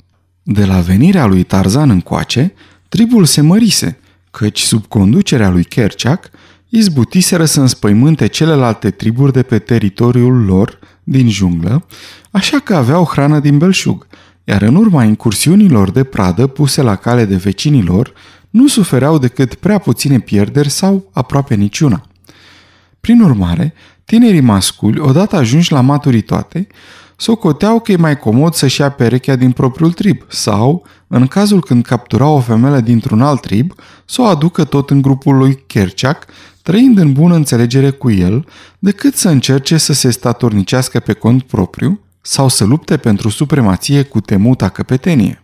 De 0.44 0.66
la 0.66 0.80
venirea 0.80 1.26
lui 1.26 1.44
Tarzan 1.44 1.90
încoace, 1.90 2.54
tribul 2.90 3.26
se 3.26 3.42
mărise, 3.42 4.00
căci 4.32 4.60
sub 4.60 4.86
conducerea 4.86 5.50
lui 5.50 5.64
Kerchak, 5.64 6.30
izbutiseră 6.70 7.46
să 7.46 7.62
înspăimânte 7.62 8.28
celelalte 8.28 8.92
triburi 8.92 9.34
de 9.34 9.44
pe 9.44 9.60
teritoriul 9.60 10.46
lor 10.46 10.80
din 11.04 11.30
junglă, 11.30 11.86
așa 12.32 12.60
că 12.60 12.76
aveau 12.76 13.06
hrană 13.06 13.40
din 13.40 13.58
belșug, 13.58 14.08
iar 14.44 14.62
în 14.62 14.76
urma 14.76 15.04
incursiunilor 15.04 15.92
de 15.92 16.04
pradă 16.04 16.48
puse 16.48 16.82
la 16.82 16.96
cale 16.96 17.26
de 17.26 17.36
vecinilor, 17.36 18.14
nu 18.50 18.68
sufereau 18.68 19.18
decât 19.18 19.54
prea 19.54 19.78
puține 19.78 20.20
pierderi 20.20 20.70
sau 20.70 21.10
aproape 21.14 21.56
niciuna. 21.56 22.06
Prin 23.02 23.22
urmare, 23.22 23.74
tinerii 24.06 24.42
masculi, 24.42 25.00
odată 25.00 25.36
ajunși 25.36 25.72
la 25.72 25.82
maturitate, 25.82 26.68
socoteau 27.24 27.80
că 27.80 27.92
e 27.92 27.96
mai 27.96 28.18
comod 28.18 28.54
să-și 28.54 28.82
ia 28.82 28.90
perechea 28.90 29.36
din 29.36 29.52
propriul 29.52 29.92
trib 29.92 30.22
sau, 30.28 30.86
în 31.08 31.28
cazul 31.28 31.62
când 31.62 31.86
capturau 31.86 32.36
o 32.36 32.40
femeie 32.40 32.80
dintr-un 32.80 33.22
alt 33.22 33.42
trib, 33.42 33.74
să 34.06 34.22
o 34.22 34.26
aducă 34.26 34.64
tot 34.64 34.90
în 34.90 35.02
grupul 35.02 35.38
lui 35.38 35.64
Kerchak, 35.68 36.26
trăind 36.62 36.98
în 36.98 37.14
bună 37.14 37.36
înțelegere 37.36 37.90
cu 37.90 38.12
el, 38.12 38.46
decât 38.80 39.16
să 39.16 39.30
încerce 39.30 39.78
să 39.78 39.94
se 39.94 40.10
statornicească 40.10 41.00
pe 41.00 41.14
cont 41.14 41.44
propriu 41.44 42.00
sau 42.22 42.48
să 42.48 42.64
lupte 42.64 42.98
pentru 42.98 43.30
supremație 43.30 44.04
cu 44.04 44.20
temuta 44.20 44.70
căpetenie. 44.70 45.44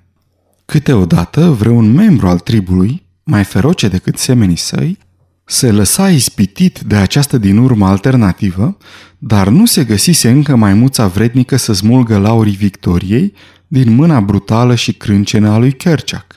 Câteodată, 0.65 1.49
vreun 1.49 1.93
membru 1.93 2.27
al 2.27 2.39
tribului, 2.39 3.05
mai 3.23 3.43
feroce 3.43 3.87
decât 3.87 4.17
semenii 4.17 4.57
săi, 4.57 4.97
se 5.45 5.71
lăsa 5.71 6.09
ispitit 6.09 6.79
de 6.79 6.95
această 6.95 7.37
din 7.37 7.57
urmă 7.57 7.87
alternativă, 7.87 8.77
dar 9.19 9.47
nu 9.47 9.65
se 9.65 9.83
găsise 9.83 10.29
încă 10.29 10.55
maimuța 10.55 11.07
vrednică 11.07 11.55
să 11.55 11.73
smulgă 11.73 12.17
laurii 12.17 12.55
victoriei 12.55 13.33
din 13.67 13.93
mâna 13.93 14.19
brutală 14.19 14.75
și 14.75 14.93
crâncenă 14.93 15.49
a 15.49 15.57
lui 15.57 15.71
Kerchak. 15.71 16.35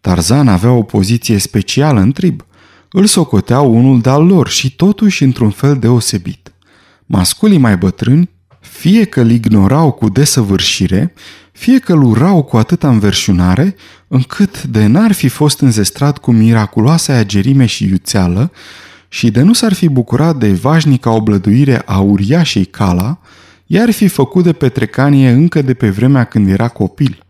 Tarzan 0.00 0.48
avea 0.48 0.70
o 0.70 0.82
poziție 0.82 1.38
specială 1.38 2.00
în 2.00 2.12
trib. 2.12 2.44
Îl 2.90 3.06
socoteau 3.06 3.74
unul 3.74 4.00
de-al 4.00 4.26
lor 4.26 4.48
și 4.48 4.76
totuși 4.76 5.22
într-un 5.22 5.50
fel 5.50 5.78
deosebit. 5.78 6.52
Masculii 7.06 7.58
mai 7.58 7.76
bătrâni, 7.76 8.30
fie 8.60 9.04
că 9.04 9.20
îl 9.20 9.30
ignorau 9.30 9.90
cu 9.90 10.08
desăvârșire, 10.08 11.14
fie 11.52 11.78
că 11.78 11.92
îl 11.92 12.02
urau 12.02 12.42
cu 12.42 12.56
atâta 12.56 12.88
înverșunare, 12.88 13.74
încât 14.08 14.62
de 14.62 14.86
n-ar 14.86 15.12
fi 15.12 15.28
fost 15.28 15.60
înzestrat 15.60 16.18
cu 16.18 16.32
miraculoasa 16.32 17.14
agerime 17.14 17.66
și 17.66 17.84
iuțeală 17.88 18.52
și 19.12 19.30
de 19.30 19.42
nu 19.42 19.52
s-ar 19.52 19.72
fi 19.72 19.88
bucurat 19.88 20.36
de 20.36 20.52
vașnica 20.52 21.10
oblăduire 21.10 21.82
a 21.84 21.98
uriașei 21.98 22.64
Cala, 22.64 23.18
i-ar 23.66 23.90
fi 23.90 24.08
făcut 24.08 24.44
de 24.44 24.52
petrecanie 24.52 25.30
încă 25.30 25.62
de 25.62 25.74
pe 25.74 25.90
vremea 25.90 26.24
când 26.24 26.48
era 26.48 26.68
copil. 26.68 27.24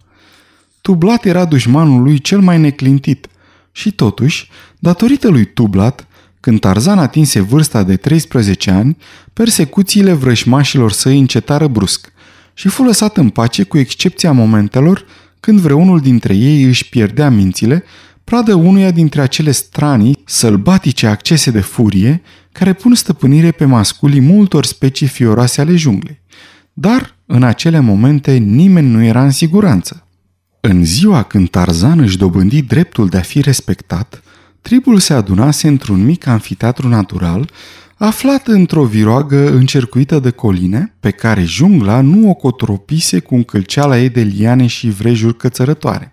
Tublat 0.80 1.24
era 1.24 1.44
dușmanul 1.44 2.02
lui 2.02 2.18
cel 2.18 2.40
mai 2.40 2.58
neclintit 2.58 3.26
și 3.72 3.92
totuși, 3.92 4.50
datorită 4.78 5.28
lui 5.28 5.44
Tublat, 5.44 6.06
când 6.40 6.60
Tarzan 6.60 6.98
atinse 6.98 7.40
vârsta 7.40 7.82
de 7.82 7.96
13 7.96 8.70
ani, 8.70 8.96
persecuțiile 9.32 10.12
vrășmașilor 10.12 10.92
săi 10.92 11.18
încetară 11.18 11.66
brusc 11.66 12.12
și 12.54 12.68
fu 12.68 12.82
lăsat 12.82 13.16
în 13.16 13.28
pace 13.28 13.62
cu 13.62 13.78
excepția 13.78 14.32
momentelor 14.32 15.04
când 15.40 15.58
vreunul 15.58 16.00
dintre 16.00 16.34
ei 16.34 16.62
își 16.62 16.88
pierdea 16.88 17.30
mințile, 17.30 17.84
pradă 18.24 18.54
unuia 18.54 18.90
dintre 18.90 19.20
acele 19.20 19.50
stranii, 19.50 20.18
sălbatice 20.26 21.06
accese 21.06 21.50
de 21.50 21.60
furie, 21.60 22.22
care 22.52 22.72
pun 22.72 22.94
stăpânire 22.94 23.50
pe 23.50 23.64
masculii 23.64 24.20
multor 24.20 24.64
specii 24.64 25.06
fioroase 25.06 25.60
ale 25.60 25.76
junglei. 25.76 26.20
Dar, 26.72 27.16
în 27.26 27.42
acele 27.42 27.78
momente, 27.78 28.32
nimeni 28.32 28.88
nu 28.88 29.02
era 29.02 29.24
în 29.24 29.30
siguranță. 29.30 30.06
În 30.60 30.84
ziua 30.84 31.22
când 31.22 31.50
Tarzan 31.50 31.98
își 31.98 32.18
dobândi 32.18 32.62
dreptul 32.62 33.08
de 33.08 33.16
a 33.16 33.20
fi 33.20 33.40
respectat, 33.40 34.22
tribul 34.60 34.98
se 34.98 35.12
adunase 35.12 35.68
într-un 35.68 36.04
mic 36.04 36.26
anfiteatru 36.26 36.88
natural, 36.88 37.50
aflat 37.96 38.46
într-o 38.46 38.84
viroagă 38.84 39.52
încercuită 39.52 40.18
de 40.18 40.30
coline, 40.30 40.94
pe 41.00 41.10
care 41.10 41.42
jungla 41.42 42.00
nu 42.00 42.28
o 42.28 42.34
cotropise 42.34 43.18
cu 43.18 43.34
încălceala 43.34 43.98
ei 43.98 44.08
de 44.08 44.20
liane 44.20 44.66
și 44.66 44.90
vrejuri 44.90 45.36
cățărătoare. 45.36 46.12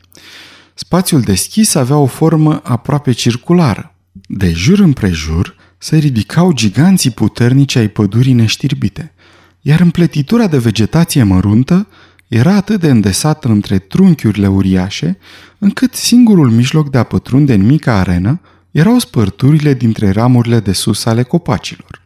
Spațiul 0.82 1.22
deschis 1.22 1.76
avea 1.76 1.98
o 1.98 2.06
formă 2.06 2.62
aproape 2.64 3.12
circulară. 3.12 3.96
De 4.28 4.52
jur 4.52 4.80
împrejur 4.80 5.56
se 5.78 5.98
ridicau 5.98 6.52
giganții 6.52 7.12
puternici 7.12 7.76
ai 7.76 7.88
pădurii 7.88 8.34
neștirbite, 8.34 9.14
iar 9.62 9.80
împletitura 9.80 10.48
de 10.48 10.58
vegetație 10.58 11.24
măruntă 11.24 11.88
era 12.28 12.56
atât 12.56 12.80
de 12.80 12.90
îndesată 12.90 13.48
între 13.48 13.80
trunchiurile 13.80 14.48
uriașe, 14.48 15.18
încât 15.58 15.94
singurul 15.94 16.52
mijloc 16.52 16.90
de 16.90 16.98
a 16.98 17.04
pătrunde 17.04 17.54
în 17.54 17.66
mica 17.66 17.94
arenă 17.94 18.42
erau 18.72 19.00
spărturile 19.00 19.74
dintre 19.74 20.12
ramurile 20.12 20.60
de 20.60 20.72
sus 20.72 21.06
ale 21.06 21.24
copacilor. 21.24 22.02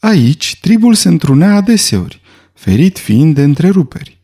Aici, 0.00 0.58
tribul 0.60 0.94
se 0.94 1.08
întrunea 1.08 1.54
adeseori, 1.54 2.20
ferit 2.54 2.98
fiind 2.98 3.34
de 3.34 3.42
întreruperi. 3.42 4.19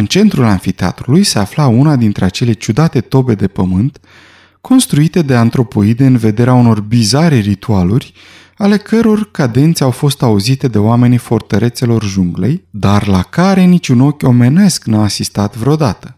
În 0.00 0.06
centrul 0.06 0.44
anfiteatrului 0.44 1.24
se 1.24 1.38
afla 1.38 1.66
una 1.66 1.96
dintre 1.96 2.24
acele 2.24 2.52
ciudate 2.52 3.00
tobe 3.00 3.34
de 3.34 3.46
pământ, 3.46 4.00
construite 4.60 5.22
de 5.22 5.34
antropoide 5.34 6.06
în 6.06 6.16
vederea 6.16 6.54
unor 6.54 6.80
bizare 6.80 7.38
ritualuri, 7.38 8.12
ale 8.56 8.76
căror 8.76 9.30
cadențe 9.30 9.84
au 9.84 9.90
fost 9.90 10.22
auzite 10.22 10.68
de 10.68 10.78
oamenii 10.78 11.18
fortărețelor 11.18 12.04
junglei, 12.04 12.64
dar 12.70 13.06
la 13.06 13.22
care 13.22 13.62
niciun 13.62 14.00
ochi 14.00 14.22
omenesc 14.22 14.84
n-a 14.84 15.02
asistat 15.02 15.56
vreodată. 15.56 16.16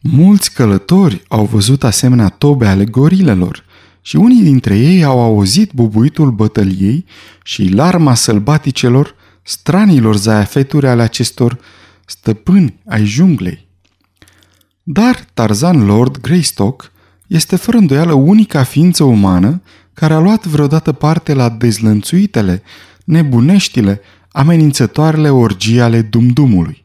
Mulți 0.00 0.52
călători 0.52 1.22
au 1.28 1.44
văzut 1.44 1.84
asemenea 1.84 2.28
tobe 2.28 2.66
ale 2.66 2.84
gorilelor 2.84 3.64
și 4.00 4.16
unii 4.16 4.42
dintre 4.42 4.78
ei 4.78 5.04
au 5.04 5.20
auzit 5.20 5.72
bubuitul 5.72 6.30
bătăliei 6.30 7.04
și 7.42 7.68
larma 7.68 8.14
sălbaticelor, 8.14 9.14
stranilor 9.42 10.16
zaiafeturi 10.16 10.86
ale 10.86 11.02
acestor 11.02 11.58
stăpâni 12.10 12.80
ai 12.86 13.04
junglei. 13.04 13.68
Dar 14.82 15.24
Tarzan 15.34 15.84
Lord 15.84 16.20
Greystock 16.20 16.92
este 17.26 17.56
fără 17.56 17.76
îndoială 17.76 18.12
unica 18.12 18.62
ființă 18.62 19.04
umană 19.04 19.62
care 19.92 20.14
a 20.14 20.18
luat 20.18 20.46
vreodată 20.46 20.92
parte 20.92 21.34
la 21.34 21.48
dezlănțuitele, 21.48 22.62
nebuneștile, 23.04 24.00
amenințătoarele 24.32 25.30
orgii 25.30 25.80
ale 25.80 26.02
dumdumului. 26.02 26.84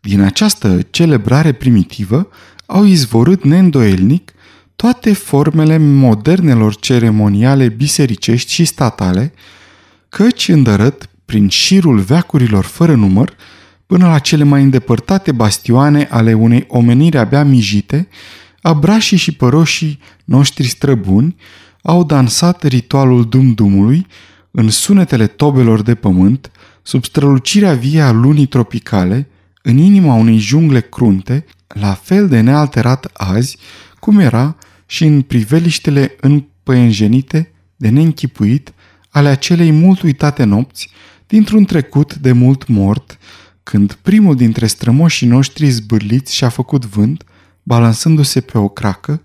Din 0.00 0.20
această 0.20 0.82
celebrare 0.90 1.52
primitivă 1.52 2.28
au 2.66 2.84
izvorât 2.84 3.44
neîndoielnic 3.44 4.32
toate 4.76 5.12
formele 5.12 5.78
modernelor 5.78 6.76
ceremoniale 6.76 7.68
bisericești 7.68 8.52
și 8.52 8.64
statale, 8.64 9.32
căci 10.08 10.48
îndărât, 10.48 11.08
prin 11.24 11.48
șirul 11.48 11.98
veacurilor 11.98 12.64
fără 12.64 12.94
număr, 12.94 13.36
până 13.86 14.06
la 14.06 14.18
cele 14.18 14.44
mai 14.44 14.62
îndepărtate 14.62 15.32
bastioane 15.32 16.08
ale 16.10 16.32
unei 16.32 16.64
omeniri 16.68 17.18
abia 17.18 17.44
mijite, 17.44 18.08
abrașii 18.62 19.16
și 19.16 19.32
păroșii 19.32 19.98
noștri 20.24 20.66
străbuni 20.66 21.36
au 21.82 22.04
dansat 22.04 22.62
ritualul 22.62 23.28
dumdumului 23.28 24.06
în 24.50 24.70
sunetele 24.70 25.26
tobelor 25.26 25.82
de 25.82 25.94
pământ, 25.94 26.50
sub 26.82 27.04
strălucirea 27.04 27.74
vie 27.74 28.00
a 28.00 28.10
lunii 28.10 28.46
tropicale, 28.46 29.28
în 29.62 29.78
inima 29.78 30.14
unei 30.14 30.38
jungle 30.38 30.80
crunte, 30.80 31.44
la 31.66 31.92
fel 31.92 32.28
de 32.28 32.40
nealterat 32.40 33.10
azi, 33.12 33.58
cum 33.98 34.18
era 34.18 34.56
și 34.86 35.04
în 35.04 35.22
priveliștele 35.22 36.16
împăienjenite 36.20 37.52
de 37.76 37.88
neînchipuit 37.88 38.72
ale 39.10 39.28
acelei 39.28 39.70
mult 39.70 40.02
uitate 40.02 40.44
nopți, 40.44 40.90
dintr-un 41.26 41.64
trecut 41.64 42.14
de 42.14 42.32
mult 42.32 42.66
mort, 42.66 43.18
când 43.64 43.92
primul 44.02 44.36
dintre 44.36 44.66
strămoșii 44.66 45.26
noștri 45.26 45.70
zbârliți 45.70 46.34
și-a 46.34 46.48
făcut 46.48 46.86
vânt, 46.86 47.24
balansându-se 47.62 48.40
pe 48.40 48.58
o 48.58 48.68
cracă, 48.68 49.22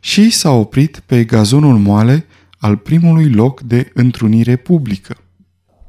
și 0.00 0.30
s-a 0.30 0.50
oprit 0.50 1.02
pe 1.06 1.24
gazonul 1.24 1.78
moale 1.78 2.26
al 2.58 2.76
primului 2.76 3.30
loc 3.30 3.60
de 3.60 3.90
întrunire 3.94 4.56
publică. 4.56 5.16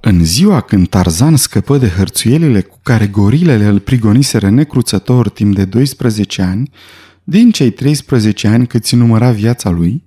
În 0.02 0.24
ziua 0.24 0.62
când 0.62 0.88
Tarzan 0.88 1.36
scăpă 1.36 1.78
de 1.78 1.88
hărțuielile 1.88 2.62
cu 2.62 2.80
care 2.84 3.08
gorilele 3.08 3.66
îl 3.66 3.80
prigoniseră 3.80 4.50
necruțător 4.50 5.30
timp 5.30 5.56
de 5.56 5.66
12 5.66 6.42
ani, 6.42 6.72
din 7.24 7.52
cei 7.52 7.72
13 7.72 8.48
ani 8.48 8.68
cât 8.68 8.90
număra 8.92 9.32
viața 9.32 9.70
lui, 9.70 10.04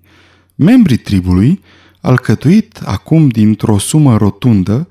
membrii 0.55 0.97
tribului, 0.97 1.63
alcătuit 2.01 2.81
acum 2.85 3.29
dintr-o 3.29 3.79
sumă 3.79 4.17
rotundă, 4.17 4.89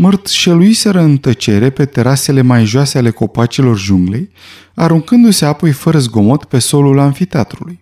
mărtșăluiseră 0.00 1.00
în 1.00 1.16
tăcere 1.16 1.70
pe 1.70 1.84
terasele 1.84 2.42
mai 2.42 2.64
joase 2.64 2.98
ale 2.98 3.10
copacilor 3.10 3.78
junglei, 3.78 4.30
aruncându-se 4.74 5.44
apoi 5.44 5.72
fără 5.72 5.98
zgomot 5.98 6.44
pe 6.44 6.58
solul 6.58 6.98
anfiteatrului. 6.98 7.80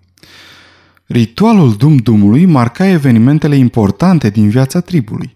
Ritualul 1.07 1.77
Dum-Dumului 1.77 2.45
marca 2.45 2.87
evenimentele 2.87 3.57
importante 3.57 4.31
din 4.31 4.49
viața 4.49 4.81
tribului. 4.81 5.33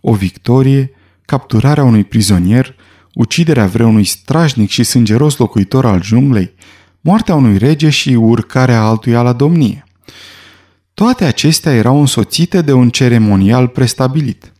O 0.00 0.14
victorie, 0.14 0.90
capturarea 1.24 1.84
unui 1.84 2.04
prizonier, 2.04 2.74
uciderea 3.14 3.66
vreunui 3.66 4.04
strajnic 4.04 4.70
și 4.70 4.82
sângeros 4.82 5.36
locuitor 5.36 5.86
al 5.86 6.02
junglei, 6.02 6.54
moartea 7.00 7.34
unui 7.34 7.58
rege 7.58 7.90
și 7.90 8.08
urcarea 8.08 8.82
altuia 8.82 9.22
la 9.22 9.32
domnie. 9.32 9.84
Toate 10.94 11.24
acestea 11.24 11.72
erau 11.72 12.00
însoțite 12.00 12.62
de 12.62 12.72
un 12.72 12.90
ceremonial 12.90 13.68
prestabilit. 13.68 14.52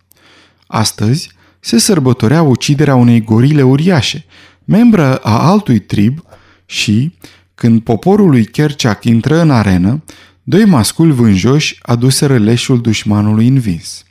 Astăzi 0.66 1.36
se 1.68 1.78
sărbătorea 1.78 2.42
uciderea 2.42 2.94
unei 2.94 3.24
gorile 3.24 3.62
uriașe, 3.62 4.24
membră 4.64 5.16
a 5.16 5.48
altui 5.48 5.78
trib 5.78 6.22
și, 6.66 7.14
când 7.54 7.82
poporul 7.82 8.30
lui 8.30 8.44
Kerchak 8.44 9.04
intră 9.04 9.40
în 9.40 9.50
arenă, 9.50 10.02
doi 10.42 10.64
masculi 10.64 11.12
vânjoși 11.12 11.78
aduseră 11.82 12.38
leșul 12.38 12.80
dușmanului 12.80 13.46
învins. 13.48 14.04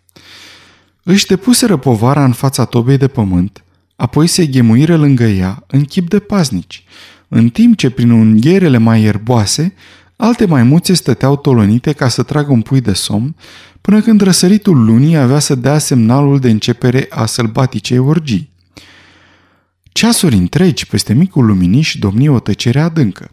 Își 1.04 1.26
depuseră 1.26 1.78
povara 1.78 2.24
în 2.24 2.32
fața 2.32 2.66
tobei 2.66 2.98
de 2.98 3.08
pământ, 3.08 3.64
apoi 3.96 4.28
se 4.28 4.46
ghemuiră 4.46 4.98
lângă 4.98 5.24
ea 5.24 5.64
în 5.68 5.84
chip 5.84 6.10
de 6.10 6.20
paznici, 6.20 6.84
în 7.28 7.50
timp 7.50 7.78
ce 7.78 7.90
prin 7.90 8.10
unghierele 8.10 8.78
mai 8.78 9.02
ierboase, 9.02 9.74
alte 10.18 10.46
maimuțe 10.46 10.94
stăteau 10.94 11.36
tolonite 11.36 11.94
ca 11.94 12.08
să 12.08 12.24
tragă 12.24 12.52
un 12.52 12.62
pui 12.62 12.82
de 12.82 12.94
somn, 12.94 13.36
până 13.82 14.02
când 14.02 14.22
răsăritul 14.22 14.86
lunii 14.86 15.16
avea 15.16 15.40
să 15.40 15.56
dea 15.56 15.78
semnalul 15.78 16.40
de 16.40 16.50
începere 16.50 17.06
a 17.10 17.26
sălbaticei 17.26 17.98
orgii. 17.98 18.50
Ceasuri 19.84 20.36
întregi 20.36 20.88
peste 20.88 21.14
micul 21.14 21.46
luminiș 21.46 21.96
domni 22.00 22.28
o 22.28 22.40
tăcere 22.40 22.80
adâncă, 22.80 23.32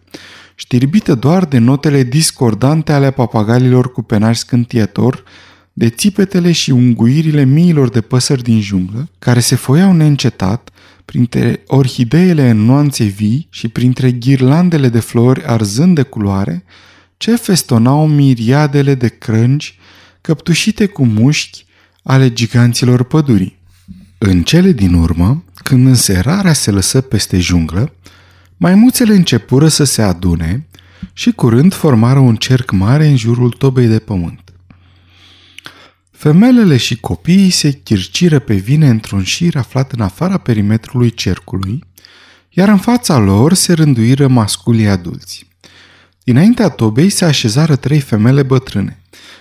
știrbită 0.54 1.14
doar 1.14 1.44
de 1.44 1.58
notele 1.58 2.02
discordante 2.02 2.92
ale 2.92 3.10
papagalilor 3.10 3.92
cu 3.92 4.02
penaj 4.02 4.36
scântietor, 4.36 5.24
de 5.72 5.88
țipetele 5.88 6.52
și 6.52 6.70
unguirile 6.70 7.44
miilor 7.44 7.88
de 7.88 8.00
păsări 8.00 8.42
din 8.42 8.60
junglă, 8.60 9.08
care 9.18 9.40
se 9.40 9.54
foiau 9.54 9.92
neîncetat, 9.92 10.70
printre 11.04 11.62
orhideele 11.66 12.50
în 12.50 12.64
nuanțe 12.64 13.04
vii 13.04 13.46
și 13.50 13.68
printre 13.68 14.12
ghirlandele 14.12 14.88
de 14.88 15.00
flori 15.00 15.44
arzând 15.44 15.94
de 15.94 16.02
culoare, 16.02 16.64
ce 17.16 17.36
festonau 17.36 18.06
miriadele 18.06 18.94
de 18.94 19.08
crângi 19.08 19.78
căptușite 20.20 20.86
cu 20.86 21.04
mușchi 21.04 21.66
ale 22.02 22.32
giganților 22.32 23.02
pădurii. 23.02 23.58
În 24.18 24.42
cele 24.42 24.72
din 24.72 24.94
urmă, 24.94 25.44
când 25.54 25.86
înserarea 25.86 26.52
se 26.52 26.70
lăsă 26.70 27.00
peste 27.00 27.38
junglă, 27.38 27.94
maimuțele 28.56 29.14
începură 29.14 29.68
să 29.68 29.84
se 29.84 30.02
adune 30.02 30.66
și 31.12 31.30
curând 31.30 31.74
formară 31.74 32.18
un 32.18 32.36
cerc 32.36 32.70
mare 32.70 33.06
în 33.06 33.16
jurul 33.16 33.50
tobei 33.50 33.86
de 33.86 33.98
pământ. 33.98 34.43
Femelele 36.24 36.76
și 36.76 36.96
copiii 36.96 37.50
se 37.50 37.70
chirciră 37.70 38.38
pe 38.38 38.54
vine 38.54 38.88
într-un 38.88 39.22
șir 39.22 39.56
aflat 39.56 39.92
în 39.92 40.00
afara 40.00 40.38
perimetrului 40.38 41.10
cercului, 41.10 41.84
iar 42.50 42.68
în 42.68 42.76
fața 42.76 43.18
lor 43.18 43.52
se 43.52 43.72
rânduiră 43.72 44.28
masculii 44.28 44.88
adulți. 44.88 45.46
Dinaintea 46.22 46.68
tobei 46.68 47.10
se 47.10 47.24
așezară 47.24 47.76
trei 47.76 48.00
femele 48.00 48.42
bătrâne, 48.42 49.00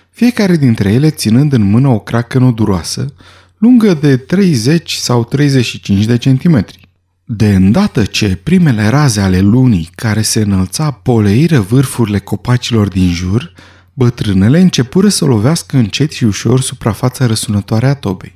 fiecare 0.10 0.56
dintre 0.56 0.92
ele 0.92 1.10
ținând 1.10 1.54
în 1.54 1.62
mână 1.62 1.88
o 1.88 2.00
cracă 2.00 2.40
noduroasă, 2.40 3.14
lungă 3.58 3.94
de 3.94 4.18
30 4.18 4.94
sau 4.94 5.24
35 5.24 6.06
de 6.06 6.18
centimetri. 6.18 6.90
De 7.24 7.56
îndată 7.56 8.04
ce 8.06 8.40
primele 8.44 8.88
raze 8.88 9.22
ale 9.22 9.40
lunii 9.40 9.90
care 9.96 10.22
se 10.22 10.42
înălța 10.42 10.92
poleiră 10.92 11.60
vârfurile 11.60 12.20
copacilor 12.20 12.88
din 12.88 13.12
jur, 13.12 13.54
bătrânele 13.94 14.60
începură 14.60 15.10
să 15.10 15.26
lovească 15.26 15.78
încet 15.78 16.12
și 16.12 16.24
ușor 16.24 16.62
suprafața 16.62 17.26
răsunătoare 17.26 17.88
a 17.88 17.94
tobei. 17.94 18.36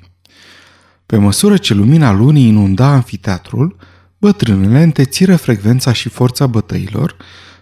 Pe 1.05 1.17
măsură 1.17 1.57
ce 1.57 1.73
lumina 1.73 2.11
lunii 2.11 2.47
inunda 2.47 2.87
anfiteatrul, 2.87 3.75
bătrânele 4.17 4.83
întețiră 4.83 5.35
frecvența 5.35 5.93
și 5.93 6.09
forța 6.09 6.47
bătăilor, 6.47 7.15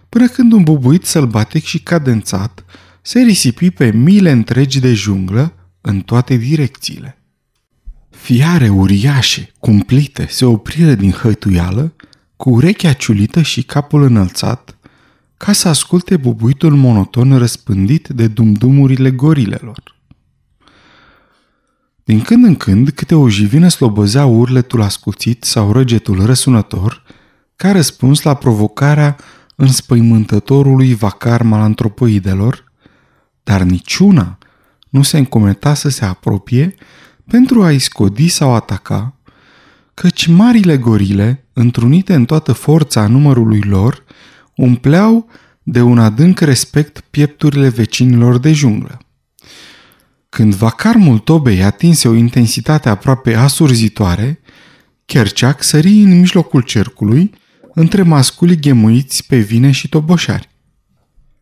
până 0.08 0.28
când 0.28 0.52
un 0.52 0.62
bubuit 0.62 1.04
sălbatic 1.04 1.64
și 1.64 1.78
cadențat 1.78 2.64
se 3.02 3.20
risipi 3.20 3.70
pe 3.70 3.90
mile 3.90 4.30
întregi 4.30 4.80
de 4.80 4.94
junglă 4.94 5.52
în 5.80 6.00
toate 6.00 6.36
direcțiile. 6.36 7.20
Fiare 8.10 8.68
uriașe, 8.68 9.52
cumplite, 9.58 10.26
se 10.30 10.44
opriră 10.44 10.94
din 10.94 11.10
hătuială, 11.10 11.94
cu 12.36 12.50
urechea 12.50 12.92
ciulită 12.92 13.42
și 13.42 13.62
capul 13.62 14.02
înălțat, 14.02 14.75
ca 15.36 15.52
să 15.52 15.68
asculte 15.68 16.16
bubuitul 16.16 16.74
monoton 16.74 17.38
răspândit 17.38 18.08
de 18.08 18.26
dumdumurile 18.26 19.10
gorilelor. 19.10 19.94
Din 22.04 22.20
când 22.20 22.44
în 22.44 22.54
când, 22.54 22.90
câte 22.90 23.14
o 23.14 23.28
jivină 23.28 23.68
slobozea 23.68 24.26
urletul 24.26 24.82
ascuțit 24.82 25.44
sau 25.44 25.72
răgetul 25.72 26.24
răsunător, 26.24 27.02
ca 27.56 27.72
răspuns 27.72 28.22
la 28.22 28.34
provocarea 28.34 29.16
înspăimântătorului 29.56 30.94
vacar 30.94 31.42
malantropoidelor, 31.42 32.72
dar 33.42 33.62
niciuna 33.62 34.38
nu 34.88 35.02
se 35.02 35.18
încometa 35.18 35.74
să 35.74 35.88
se 35.88 36.04
apropie 36.04 36.74
pentru 37.26 37.62
a-i 37.62 37.78
scodi 37.78 38.28
sau 38.28 38.54
ataca, 38.54 39.14
căci 39.94 40.26
marile 40.26 40.78
gorile, 40.78 41.46
întrunite 41.52 42.14
în 42.14 42.24
toată 42.24 42.52
forța 42.52 43.06
numărului 43.06 43.60
lor, 43.60 44.04
umpleau 44.56 45.28
de 45.62 45.80
un 45.80 45.98
adânc 45.98 46.40
respect 46.40 47.00
piepturile 47.10 47.68
vecinilor 47.68 48.38
de 48.38 48.52
junglă. 48.52 48.98
Când 50.28 50.54
vacarmul 50.54 51.18
tobei 51.18 51.62
atinse 51.62 52.08
o 52.08 52.14
intensitate 52.14 52.88
aproape 52.88 53.34
asurzitoare, 53.34 54.40
Kerceac 55.04 55.62
sări 55.62 55.88
în 55.88 56.18
mijlocul 56.18 56.60
cercului 56.60 57.30
între 57.74 58.02
masculii 58.02 58.60
ghemuiți 58.60 59.26
pe 59.26 59.38
vine 59.38 59.70
și 59.70 59.88
toboșari. 59.88 60.48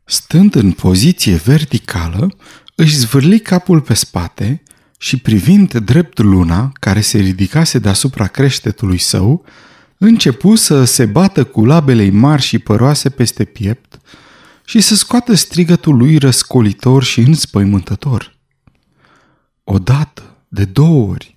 Stând 0.04 0.54
în 0.54 0.72
poziție 0.72 1.34
verticală, 1.34 2.36
își 2.74 2.96
zvârli 2.96 3.38
capul 3.38 3.80
pe 3.80 3.94
spate 3.94 4.62
și 4.98 5.16
privind 5.16 5.74
drept 5.74 6.18
luna, 6.18 6.72
care 6.80 7.00
se 7.00 7.18
ridicase 7.18 7.78
deasupra 7.78 8.26
creștetului 8.26 8.98
său, 8.98 9.44
începu 9.98 10.54
să 10.54 10.84
se 10.84 11.06
bată 11.06 11.44
cu 11.44 11.64
labele 11.64 12.10
mari 12.10 12.42
și 12.42 12.58
păroase 12.58 13.10
peste 13.10 13.44
piept 13.44 13.98
și 14.64 14.80
să 14.80 14.94
scoată 14.94 15.34
strigătul 15.34 15.96
lui 15.96 16.18
răscolitor 16.18 17.02
și 17.02 17.20
înspăimântător. 17.20 18.36
Odată, 19.64 20.36
de 20.48 20.64
două 20.64 21.10
ori, 21.10 21.34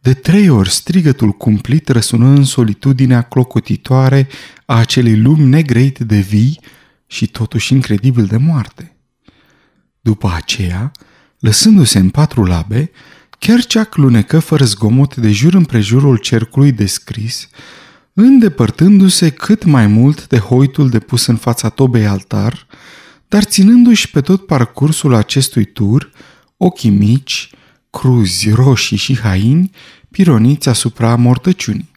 de 0.00 0.14
trei 0.14 0.48
ori 0.48 0.70
strigătul 0.70 1.30
cumplit 1.30 1.88
răsună 1.88 2.26
în 2.26 2.44
solitudinea 2.44 3.22
clocotitoare 3.22 4.28
a 4.66 4.78
acelei 4.78 5.20
lumi 5.20 5.44
negreite 5.44 6.04
de 6.04 6.18
vii 6.18 6.60
și 7.06 7.26
totuși 7.26 7.72
incredibil 7.72 8.26
de 8.26 8.36
moarte. 8.36 8.96
După 10.00 10.32
aceea, 10.34 10.92
lăsându-se 11.38 11.98
în 11.98 12.10
patru 12.10 12.44
labe, 12.44 12.90
Kerceac 13.38 13.96
lunecă 13.96 14.38
fără 14.38 14.64
zgomot 14.64 15.16
de 15.16 15.30
jur 15.30 15.54
împrejurul 15.54 16.16
cercului 16.16 16.72
descris, 16.72 17.48
îndepărtându-se 18.24 19.30
cât 19.30 19.64
mai 19.64 19.86
mult 19.86 20.26
de 20.28 20.38
hoitul 20.38 20.88
depus 20.88 21.26
în 21.26 21.36
fața 21.36 21.68
tobei 21.68 22.06
altar, 22.06 22.66
dar 23.28 23.42
ținându-și 23.42 24.10
pe 24.10 24.20
tot 24.20 24.46
parcursul 24.46 25.14
acestui 25.14 25.64
tur 25.64 26.10
ochii 26.56 26.90
mici, 26.90 27.50
cruzi, 27.90 28.50
roșii 28.50 28.96
și 28.96 29.18
haini, 29.18 29.70
pironiți 30.10 30.68
asupra 30.68 31.16
mortăciunii. 31.16 31.90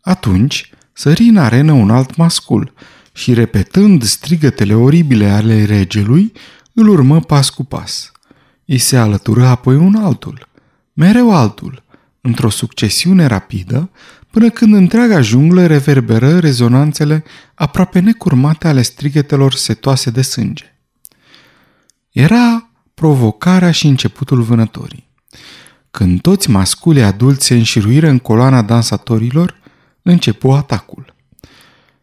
Atunci 0.00 0.70
sări 0.92 1.22
în 1.22 1.36
arenă 1.36 1.72
un 1.72 1.90
alt 1.90 2.16
mascul 2.16 2.72
și, 3.12 3.34
repetând 3.34 4.02
strigătele 4.02 4.74
oribile 4.74 5.26
ale 5.26 5.64
regelui, 5.64 6.32
îl 6.72 6.88
urmă 6.88 7.20
pas 7.20 7.50
cu 7.50 7.64
pas. 7.64 8.12
Îi 8.64 8.78
se 8.78 8.96
alătură 8.96 9.46
apoi 9.46 9.76
un 9.76 9.94
altul, 9.94 10.48
mereu 10.92 11.34
altul, 11.34 11.82
într-o 12.20 12.50
succesiune 12.50 13.26
rapidă, 13.26 13.90
până 14.36 14.50
când 14.50 14.74
întreaga 14.74 15.20
junglă 15.20 15.66
reverberă 15.66 16.38
rezonanțele 16.38 17.24
aproape 17.54 18.00
necurmate 18.00 18.68
ale 18.68 18.82
strigetelor 18.82 19.52
setoase 19.52 20.10
de 20.10 20.22
sânge. 20.22 20.64
Era 22.10 22.70
provocarea 22.94 23.70
și 23.70 23.86
începutul 23.86 24.42
vânătorii. 24.42 25.08
Când 25.90 26.20
toți 26.20 26.50
masculii 26.50 27.02
adulți 27.02 27.46
se 27.46 27.54
înșiruiră 27.54 28.08
în 28.08 28.18
coloana 28.18 28.62
dansatorilor, 28.62 29.60
începu 30.02 30.50
atacul. 30.50 31.14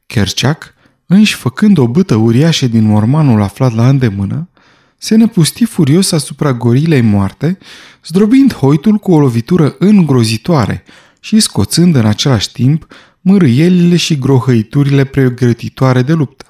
Kerchak, 0.05 0.73
înși 1.05 1.35
făcând 1.35 1.77
o 1.77 1.87
bâtă 1.87 2.15
uriașă 2.15 2.67
din 2.67 2.83
mormanul 2.83 3.41
aflat 3.41 3.73
la 3.73 3.89
îndemână, 3.89 4.49
se 4.97 5.15
năpusti 5.15 5.65
furios 5.65 6.11
asupra 6.11 6.53
gorilei 6.53 7.01
moarte, 7.01 7.57
zdrobind 8.05 8.53
hoitul 8.53 8.97
cu 8.97 9.11
o 9.11 9.19
lovitură 9.19 9.75
îngrozitoare 9.79 10.83
și 11.23 11.39
scoțând 11.39 11.95
în 11.95 12.05
același 12.05 12.51
timp 12.51 12.88
mârâielile 13.21 13.95
și 13.95 14.17
grohăiturile 14.17 15.03
pregătitoare 15.03 16.01
de 16.01 16.13
luptă. 16.13 16.45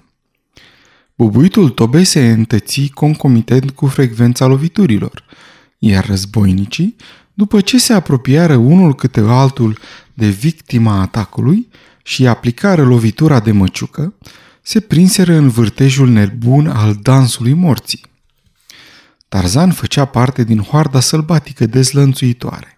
Bubuitul 1.16 1.70
tobei 1.70 2.04
se 2.04 2.32
întăți 2.32 2.92
concomitent 2.94 3.72
cu 3.72 3.88
frecvența 3.88 4.46
loviturilor, 4.46 5.24
iar 5.78 6.06
războinicii, 6.06 6.96
după 7.34 7.62
ce 7.62 7.80
se 7.80 7.94
apropiară 7.94 8.56
unul 8.56 8.96
câte 8.96 9.20
altul 9.20 9.78
de 10.14 10.28
victima 10.28 11.02
atacului 11.02 11.68
și 12.04 12.28
aplicară 12.28 12.84
lovitura 12.84 13.40
de 13.40 13.52
măciucă, 13.52 14.14
se 14.62 14.80
prinseră 14.80 15.34
în 15.34 15.50
vârtejul 15.50 16.10
nebun 16.10 16.68
al 16.68 16.98
dansului 17.02 17.54
morții. 17.54 18.06
Tarzan 19.30 19.72
făcea 19.72 20.06
parte 20.06 20.44
din 20.44 20.60
hoarda 20.60 21.00
sălbatică 21.00 21.66
dezlănțuitoare. 21.66 22.73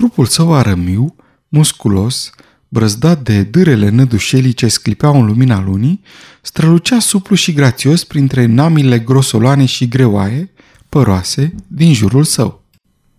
Trupul 0.00 0.26
său 0.26 0.52
arămiu, 0.54 1.14
musculos, 1.48 2.30
brăzdat 2.68 3.22
de 3.22 3.42
dârele 3.42 3.88
nădușelii 3.88 4.52
ce 4.52 4.68
sclipeau 4.68 5.20
în 5.20 5.26
lumina 5.26 5.60
lunii, 5.60 6.00
strălucea 6.42 6.98
suplu 6.98 7.36
și 7.36 7.52
grațios 7.52 8.04
printre 8.04 8.46
namile 8.46 8.98
grosoloane 8.98 9.64
și 9.64 9.88
greoaie, 9.88 10.52
păroase, 10.88 11.54
din 11.66 11.92
jurul 11.94 12.24
său. 12.24 12.64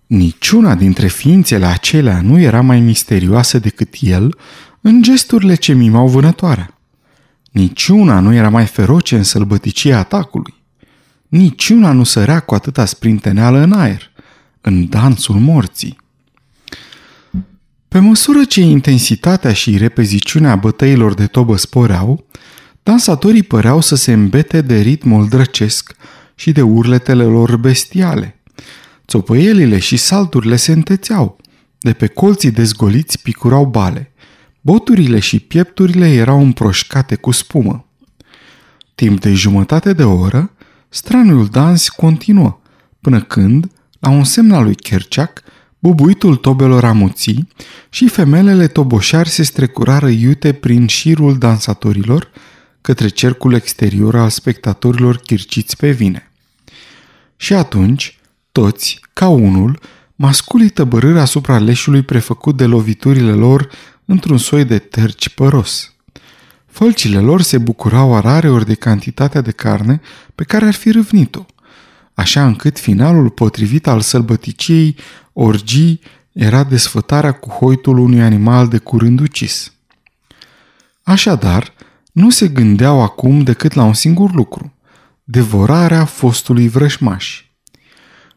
Niciuna 0.08 0.76
dintre 0.76 1.08
ființele 1.08 1.66
acelea 1.66 2.22
nu 2.22 2.40
era 2.40 2.62
mai 2.62 2.80
misterioasă 2.80 3.60
decât 3.60 3.94
el 4.00 4.38
în 4.82 5.02
gesturile 5.02 5.56
ce 5.56 5.74
mimau 5.74 6.08
vânătoarea. 6.08 6.80
Niciuna 7.52 8.20
nu 8.20 8.34
era 8.34 8.50
mai 8.50 8.66
feroce 8.66 9.16
în 9.18 9.24
sălbăticia 9.24 9.98
atacului. 9.98 10.54
Niciuna 11.28 11.92
nu 11.92 12.04
sărea 12.04 12.40
cu 12.40 12.54
atâta 12.54 12.86
sprinteneală 12.86 13.60
în 13.60 13.72
aer, 13.72 14.12
în 14.62 14.90
dansul 14.90 15.36
morții. 15.36 16.00
Pe 17.92 18.00
măsură 18.00 18.44
ce 18.44 18.62
intensitatea 18.62 19.54
și 19.54 19.78
repeziciunea 19.78 20.56
bătăilor 20.56 21.14
de 21.14 21.26
tobă 21.26 21.58
sporeau, 21.58 22.26
dansatorii 22.84 23.44
păreau 23.44 23.82
să 23.82 23.96
se 23.96 24.12
îmbete 24.12 24.62
de 24.62 24.80
ritmul 24.80 25.28
drăcesc 25.28 25.96
și 26.36 26.52
de 26.52 26.62
urletele 26.62 27.24
lor 27.24 27.58
bestiale. 27.58 28.42
Țopăielile 29.08 29.80
și 29.80 29.98
salturile 29.98 30.56
se 30.56 30.72
întețeau, 30.72 31.38
de 31.80 31.94
pe 31.94 32.08
colții 32.08 32.52
dezgoliți 32.52 33.22
picurau 33.22 33.66
bale. 33.66 34.12
Boturile 34.62 35.20
și 35.20 35.40
piepturile 35.40 36.14
erau 36.14 36.42
împroșcate 36.42 37.16
cu 37.16 37.32
spumă. 37.32 37.86
Timp 38.96 39.20
de 39.20 39.34
jumătate 39.34 39.94
de 39.94 40.04
oră, 40.04 40.52
straniul 40.90 41.46
dans 41.46 41.90
continuă, 41.90 42.60
până 43.02 43.22
când, 43.22 43.72
la 44.00 44.10
un 44.10 44.24
semn 44.24 44.52
al 44.52 44.64
lui 44.64 44.76
Kerchak, 44.76 45.44
bubuitul 45.82 46.36
tobelor 46.36 46.84
amuții 46.84 47.48
și 47.90 48.08
femelele 48.08 48.68
toboșari 48.68 49.30
se 49.30 49.44
strecurară 49.44 50.08
iute 50.08 50.54
prin 50.54 50.88
șirul 50.88 51.38
dansatorilor 51.38 52.32
către 52.82 53.08
cercul 53.08 53.54
exterior 53.54 54.16
al 54.16 54.30
spectatorilor 54.30 55.18
chirciți 55.18 55.78
pe 55.78 55.92
vine. 55.92 56.32
Și 57.36 57.54
atunci, 57.54 58.20
toți, 58.52 59.00
ca 59.14 59.28
unul, 59.28 59.80
masculii 60.16 60.70
tăbărâri 60.70 61.20
asupra 61.20 61.60
leșului 61.60 62.02
prefăcut 62.02 62.58
de 62.58 62.66
loviturile 62.66 63.32
lor 63.32 63.70
într-un 64.06 64.38
soi 64.38 64.66
de 64.66 64.80
terci 64.80 65.30
păros. 65.30 65.94
Fălcile 66.66 67.20
lor 67.20 67.42
se 67.42 67.58
bucurau 67.58 68.14
a 68.14 68.42
ori 68.48 68.66
de 68.66 68.74
cantitatea 68.74 69.42
de 69.42 69.52
carne 69.52 70.02
pe 70.36 70.44
care 70.44 70.66
ar 70.66 70.74
fi 70.74 70.92
râvnit-o, 70.92 71.46
așa 72.22 72.46
încât 72.46 72.80
finalul 72.80 73.30
potrivit 73.30 73.88
al 73.88 74.02
sălbăticiei 74.02 74.96
orgii 75.34 76.00
era 76.32 76.64
desfătarea 76.64 77.32
cu 77.32 77.50
hoitul 77.50 77.98
unui 77.98 78.22
animal 78.22 78.68
de 78.68 78.78
curând 78.78 79.20
ucis. 79.20 79.74
Așadar, 81.04 81.74
nu 82.12 82.30
se 82.30 82.48
gândeau 82.48 83.02
acum 83.02 83.42
decât 83.42 83.74
la 83.74 83.84
un 83.84 83.94
singur 83.94 84.34
lucru, 84.34 84.74
devorarea 85.24 86.06
fostului 86.06 86.68
vrășmaș. 86.68 87.44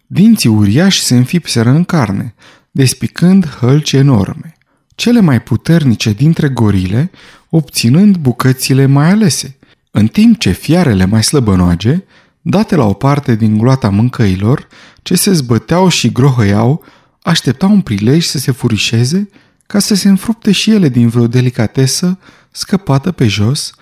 Dinții 0.07 0.49
uriași 0.49 1.03
se 1.03 1.17
înfipseră 1.17 1.71
în 1.71 1.85
carne, 1.85 2.35
despicând 2.71 3.47
hălci 3.49 3.93
enorme. 3.93 4.57
Cele 4.95 5.21
mai 5.21 5.43
puternice 5.43 6.13
dintre 6.13 6.49
gorile 6.49 7.11
obținând 7.51 8.17
bucățile 8.17 8.87
mai 8.87 9.11
alese, 9.11 9.57
în 9.91 10.07
timp 10.07 10.39
ce 10.39 10.51
fiarele 10.51 11.05
mai 11.05 11.23
slăbănoage, 11.23 12.05
date 12.47 12.77
la 12.77 12.85
o 12.85 12.93
parte 12.93 13.35
din 13.35 13.59
gloata 13.59 13.91
mâncăilor, 13.91 14.69
ce 15.03 15.15
se 15.15 15.33
zbăteau 15.33 15.89
și 15.89 16.13
grohăiau, 16.13 16.85
așteptau 17.23 17.71
un 17.71 17.81
prilej 17.81 18.25
să 18.25 18.39
se 18.39 18.51
furișeze 18.51 19.29
ca 19.67 19.79
să 19.79 19.95
se 19.95 20.09
înfrupte 20.09 20.53
și 20.53 20.71
ele 20.71 20.89
din 20.89 21.09
vreo 21.09 21.27
delicatesă 21.27 22.19
scăpată 22.51 23.13
pe 23.13 23.27
jos 23.27 23.75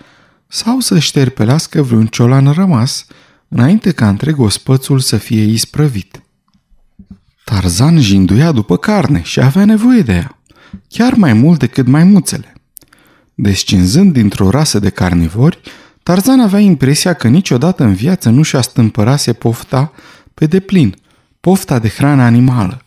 sau 0.47 0.79
să 0.79 0.99
șterpelească 0.99 1.81
vreun 1.81 2.05
ciolan 2.05 2.51
rămas 2.51 3.05
înainte 3.47 3.91
ca 3.91 4.09
întreg 4.09 4.39
ospățul 4.39 4.99
să 4.99 5.17
fie 5.17 5.43
isprăvit. 5.43 6.21
Tarzan 7.43 8.01
jinduia 8.01 8.51
după 8.51 8.77
carne 8.77 9.21
și 9.21 9.39
avea 9.39 9.65
nevoie 9.65 10.01
de 10.01 10.13
ea, 10.13 10.39
chiar 10.87 11.13
mai 11.13 11.33
mult 11.33 11.59
decât 11.59 11.87
maimuțele. 11.87 12.53
Descinzând 13.35 14.13
dintr-o 14.13 14.49
rasă 14.49 14.79
de 14.79 14.89
carnivori, 14.89 15.61
Tarzan 16.03 16.39
avea 16.39 16.59
impresia 16.59 17.13
că 17.13 17.27
niciodată 17.27 17.83
în 17.83 17.93
viață 17.93 18.29
nu 18.29 18.41
și-a 18.41 18.61
stâmpărase 18.61 19.33
pofta 19.33 19.91
pe 20.33 20.45
deplin, 20.45 20.95
pofta 21.39 21.79
de 21.79 21.89
hrană 21.89 22.21
animală. 22.21 22.81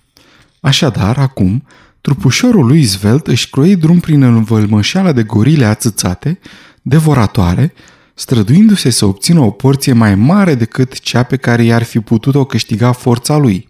Așadar, 0.61 1.19
acum, 1.19 1.63
trupușorul 2.01 2.67
lui 2.67 2.83
Zvelt 2.83 3.27
își 3.27 3.51
croi 3.51 3.77
drum 3.77 4.01
prin 4.01 4.23
învălmășeala 4.23 5.13
de 5.13 5.23
gorile 5.23 5.65
ațățate, 5.65 6.39
devoratoare, 6.83 7.73
străduindu-se 8.15 8.91
să 8.91 9.05
obțină 9.05 9.41
o 9.41 9.51
porție 9.51 9.93
mai 9.93 10.15
mare 10.15 10.55
decât 10.55 11.01
cea 11.01 11.23
pe 11.23 11.37
care 11.37 11.63
i-ar 11.63 11.83
fi 11.83 12.01
putut-o 12.01 12.45
câștiga 12.45 12.93
forța 12.93 13.37
lui. 13.37 13.69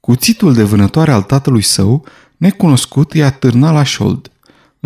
Cuțitul 0.00 0.54
de 0.54 0.62
vânătoare 0.62 1.12
al 1.12 1.22
tatălui 1.22 1.62
său, 1.62 2.04
necunoscut, 2.36 3.14
i-a 3.14 3.30
târnat 3.30 3.72
la 3.72 3.82
șold 3.82 4.30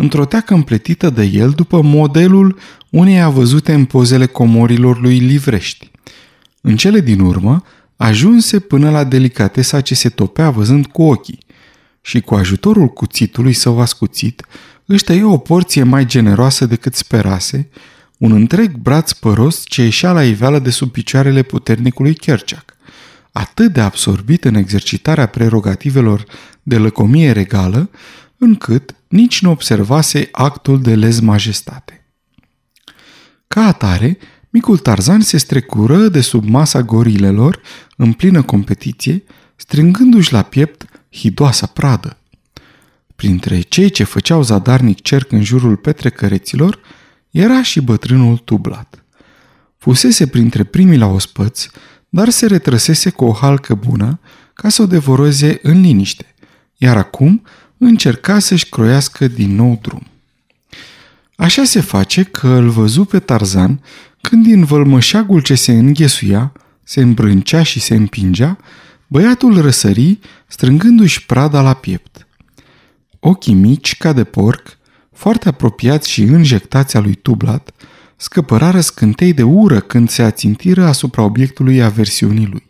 într-o 0.01 0.25
teacă 0.25 0.53
împletită 0.53 1.09
de 1.09 1.23
el 1.23 1.49
după 1.49 1.81
modelul 1.81 2.57
uneia 2.89 3.29
văzute 3.29 3.73
în 3.73 3.85
pozele 3.85 4.25
comorilor 4.25 5.01
lui 5.01 5.17
Livrești. 5.17 5.91
În 6.61 6.75
cele 6.75 6.99
din 6.99 7.19
urmă, 7.19 7.63
ajunse 7.95 8.59
până 8.59 8.89
la 8.89 9.03
delicatesa 9.03 9.81
ce 9.81 9.95
se 9.95 10.09
topea 10.09 10.49
văzând 10.49 10.85
cu 10.85 11.01
ochii 11.01 11.39
și 12.01 12.19
cu 12.19 12.35
ajutorul 12.35 12.87
cuțitului 12.87 13.53
său 13.53 13.79
ascuțit 13.79 14.45
își 14.85 15.03
tăie 15.03 15.23
o 15.23 15.37
porție 15.37 15.83
mai 15.83 16.05
generoasă 16.05 16.65
decât 16.65 16.95
sperase, 16.95 17.69
un 18.17 18.31
întreg 18.31 18.75
braț 18.75 19.11
păros 19.11 19.63
ce 19.65 19.83
ieșea 19.83 20.11
la 20.11 20.23
iveală 20.23 20.59
de 20.59 20.69
sub 20.69 20.91
picioarele 20.91 21.41
puternicului 21.41 22.13
Kerchak. 22.13 22.75
Atât 23.31 23.73
de 23.73 23.81
absorbit 23.81 24.45
în 24.45 24.55
exercitarea 24.55 25.25
prerogativelor 25.25 26.25
de 26.63 26.77
lăcomie 26.77 27.31
regală, 27.31 27.89
încât 28.43 28.95
nici 29.07 29.41
nu 29.41 29.49
observase 29.49 30.29
actul 30.31 30.81
de 30.81 30.95
lez 30.95 31.19
majestate. 31.19 32.05
Ca 33.47 33.65
atare, 33.65 34.17
micul 34.49 34.77
Tarzan 34.77 35.21
se 35.21 35.37
strecură 35.37 36.07
de 36.07 36.21
sub 36.21 36.47
masa 36.47 36.81
gorilelor 36.81 37.61
în 37.97 38.13
plină 38.13 38.41
competiție, 38.41 39.23
strângându-și 39.55 40.33
la 40.33 40.41
piept 40.41 40.85
hidoasa 41.11 41.65
pradă. 41.65 42.17
Printre 43.15 43.61
cei 43.61 43.89
ce 43.89 44.03
făceau 44.03 44.41
zadarnic 44.41 45.01
cerc 45.01 45.31
în 45.31 45.43
jurul 45.43 45.75
petrecăreților, 45.75 46.79
era 47.29 47.63
și 47.63 47.81
bătrânul 47.81 48.37
tublat. 48.37 49.03
Fusese 49.77 50.27
printre 50.27 50.63
primii 50.63 50.97
la 50.97 51.07
ospăți, 51.07 51.69
dar 52.09 52.29
se 52.29 52.45
retrăsese 52.45 53.09
cu 53.09 53.25
o 53.25 53.33
halcă 53.33 53.75
bună 53.75 54.19
ca 54.53 54.69
să 54.69 54.81
o 54.81 54.85
devoreze 54.85 55.59
în 55.61 55.81
liniște, 55.81 56.35
iar 56.77 56.97
acum 56.97 57.43
încerca 57.85 58.39
să-și 58.39 58.69
croiască 58.69 59.27
din 59.27 59.55
nou 59.55 59.79
drum. 59.81 60.07
Așa 61.35 61.63
se 61.63 61.81
face 61.81 62.23
că 62.23 62.47
îl 62.47 62.69
văzu 62.69 63.05
pe 63.05 63.19
Tarzan 63.19 63.83
când 64.21 64.43
din 64.43 64.63
vălmășagul 64.63 65.41
ce 65.41 65.55
se 65.55 65.71
înghesuia, 65.71 66.51
se 66.83 67.01
îmbrâncea 67.01 67.63
și 67.63 67.79
se 67.79 67.95
împingea, 67.95 68.57
Băiatul 69.07 69.61
răsări, 69.61 70.19
strângându-și 70.47 71.25
prada 71.25 71.61
la 71.61 71.73
piept. 71.73 72.27
Ochii 73.19 73.53
mici, 73.53 73.97
ca 73.97 74.13
de 74.13 74.23
porc, 74.23 74.77
foarte 75.13 75.47
apropiați 75.47 76.09
și 76.09 76.21
înjectați 76.21 76.97
a 76.97 76.99
lui 76.99 77.13
Tublat, 77.13 77.71
scăpărară 78.15 78.81
scântei 78.81 79.33
de 79.33 79.43
ură 79.43 79.79
când 79.79 80.09
se 80.09 80.21
ațintiră 80.21 80.85
asupra 80.85 81.21
obiectului 81.23 81.81
aversiunii 81.81 82.45
lui. 82.45 82.67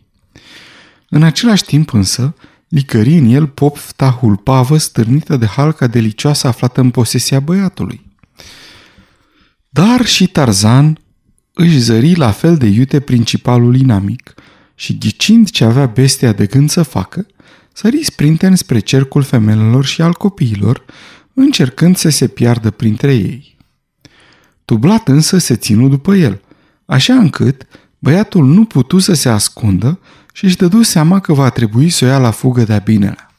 În 1.10 1.24
același 1.24 1.64
timp 1.64 1.94
însă, 1.94 2.36
licări 2.72 3.18
în 3.18 3.26
el 3.26 3.48
popta 3.48 4.10
hulpavă 4.10 4.78
stârnită 4.78 5.38
de 5.38 5.46
halca 5.46 5.88
delicioasă 5.88 6.48
aflată 6.48 6.82
în 6.82 6.90
posesia 6.90 7.40
băiatului. 7.40 8.02
Dar 9.70 10.06
și 10.06 10.28
Tarzan 10.28 11.00
își 11.54 11.80
zări 11.80 12.16
la 12.16 12.32
fel 12.32 12.58
de 12.58 12.66
iute 12.66 13.00
principalul 13.00 13.76
inamic 13.76 14.34
și 14.76 14.98
ghicind 14.98 15.50
ce 15.50 15.64
avea 15.64 15.86
bestia 15.86 16.34
de 16.34 16.46
gând 16.46 16.70
să 16.70 16.84
facă, 16.84 17.26
sări 17.74 18.04
sprinten 18.04 18.56
spre 18.56 18.80
cercul 18.80 19.24
femelelor 19.24 19.86
și 19.86 20.02
al 20.02 20.14
copiilor, 20.14 20.86
încercând 21.34 21.96
să 21.96 22.10
se 22.10 22.28
piardă 22.28 22.72
printre 22.72 23.14
ei. 23.14 23.58
Tublat 24.66 25.08
însă 25.08 25.38
se 25.38 25.56
ținu 25.56 25.88
după 25.90 26.16
el, 26.16 26.42
așa 26.86 27.14
încât 27.14 27.68
băiatul 28.00 28.46
nu 28.46 28.66
putu 28.66 29.00
să 29.00 29.14
se 29.14 29.30
ascundă 29.30 30.00
și 30.32 30.46
își 30.46 30.58
dădu 30.58 30.82
seama 30.82 31.20
că 31.20 31.34
va 31.34 31.50
trebui 31.50 31.90
să 31.90 32.06
o 32.06 32.08
ia 32.08 32.18
la 32.18 32.32
fugă 32.32 32.64
de-a 32.64 32.78
binelea. 32.78 33.32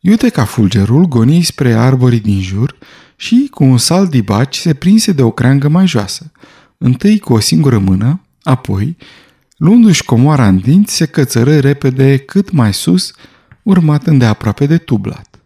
Iute 0.00 0.28
ca 0.28 0.44
fulgerul 0.44 1.04
goni 1.04 1.42
spre 1.42 1.72
arborii 1.72 2.20
din 2.20 2.40
jur 2.40 2.76
și, 3.16 3.48
cu 3.50 3.64
un 3.64 3.78
salt 3.78 4.10
dibaci, 4.10 4.56
se 4.56 4.74
prinse 4.74 5.12
de 5.12 5.22
o 5.22 5.30
creangă 5.30 5.68
mai 5.68 5.86
joasă, 5.86 6.32
întâi 6.78 7.18
cu 7.18 7.32
o 7.32 7.38
singură 7.38 7.78
mână, 7.78 8.20
apoi, 8.42 8.96
luându-și 9.56 10.04
comoara 10.04 10.48
în 10.48 10.58
dinți, 10.58 10.94
se 10.94 11.06
cățără 11.06 11.58
repede 11.58 12.16
cât 12.16 12.50
mai 12.50 12.74
sus, 12.74 13.12
urmat 13.62 14.06
îndeaproape 14.06 14.66
de 14.66 14.78
tublat. 14.78 15.40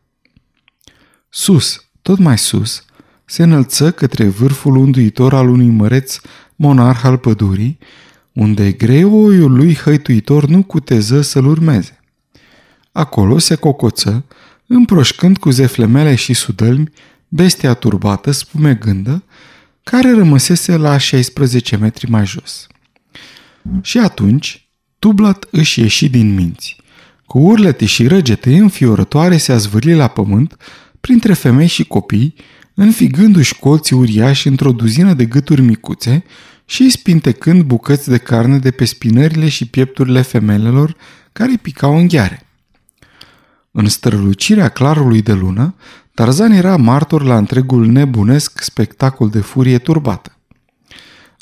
Sus, 1.28 1.88
tot 2.02 2.18
mai 2.18 2.38
sus, 2.38 2.84
se 3.24 3.42
înălță 3.42 3.90
către 3.90 4.24
vârful 4.24 4.76
unduitor 4.76 5.34
al 5.34 5.48
unui 5.48 5.68
măreț 5.68 6.18
monarh 6.56 7.00
al 7.02 7.16
pădurii, 7.18 7.78
unde 8.38 8.72
greoiul 8.72 9.52
lui 9.52 9.74
hăituitor 9.74 10.46
nu 10.46 10.62
cuteză 10.62 11.20
să-l 11.20 11.46
urmeze. 11.46 12.00
Acolo 12.92 13.38
se 13.38 13.54
cocoță, 13.54 14.24
împroșcând 14.66 15.38
cu 15.38 15.50
zeflemele 15.50 16.14
și 16.14 16.34
sudălmi 16.34 16.90
bestia 17.28 17.74
turbată, 17.74 18.30
spumegândă, 18.30 19.24
care 19.82 20.12
rămăsese 20.12 20.76
la 20.76 20.98
16 20.98 21.76
metri 21.76 22.10
mai 22.10 22.26
jos. 22.26 22.66
Și 23.80 23.98
atunci, 23.98 24.68
Tublat 24.98 25.46
își 25.50 25.80
ieși 25.80 26.08
din 26.08 26.34
minți. 26.34 26.76
Cu 27.26 27.38
urlete 27.38 27.84
și 27.84 28.06
răgete 28.06 28.56
înfiorătoare 28.56 29.36
se 29.36 29.52
azvârli 29.52 29.94
la 29.94 30.08
pământ, 30.08 30.56
printre 31.00 31.32
femei 31.32 31.66
și 31.66 31.84
copii, 31.84 32.34
înfigându-și 32.74 33.58
colții 33.58 33.96
uriași 33.96 34.46
într-o 34.46 34.72
duzină 34.72 35.14
de 35.14 35.24
gâturi 35.24 35.60
micuțe 35.60 36.24
și 36.70 36.90
spintecând 36.90 37.62
bucăți 37.62 38.08
de 38.08 38.18
carne 38.18 38.58
de 38.58 38.70
pe 38.70 38.84
spinările 38.84 39.48
și 39.48 39.66
piepturile 39.66 40.22
femelelor 40.22 40.96
care 41.32 41.58
picau 41.62 41.96
în 41.96 42.08
gheare. 42.08 42.46
În 43.70 43.86
strălucirea 43.86 44.68
clarului 44.68 45.22
de 45.22 45.32
lună, 45.32 45.74
Tarzan 46.14 46.52
era 46.52 46.76
martor 46.76 47.22
la 47.22 47.36
întregul 47.36 47.86
nebunesc 47.86 48.62
spectacol 48.62 49.28
de 49.28 49.40
furie 49.40 49.78
turbată. 49.78 50.36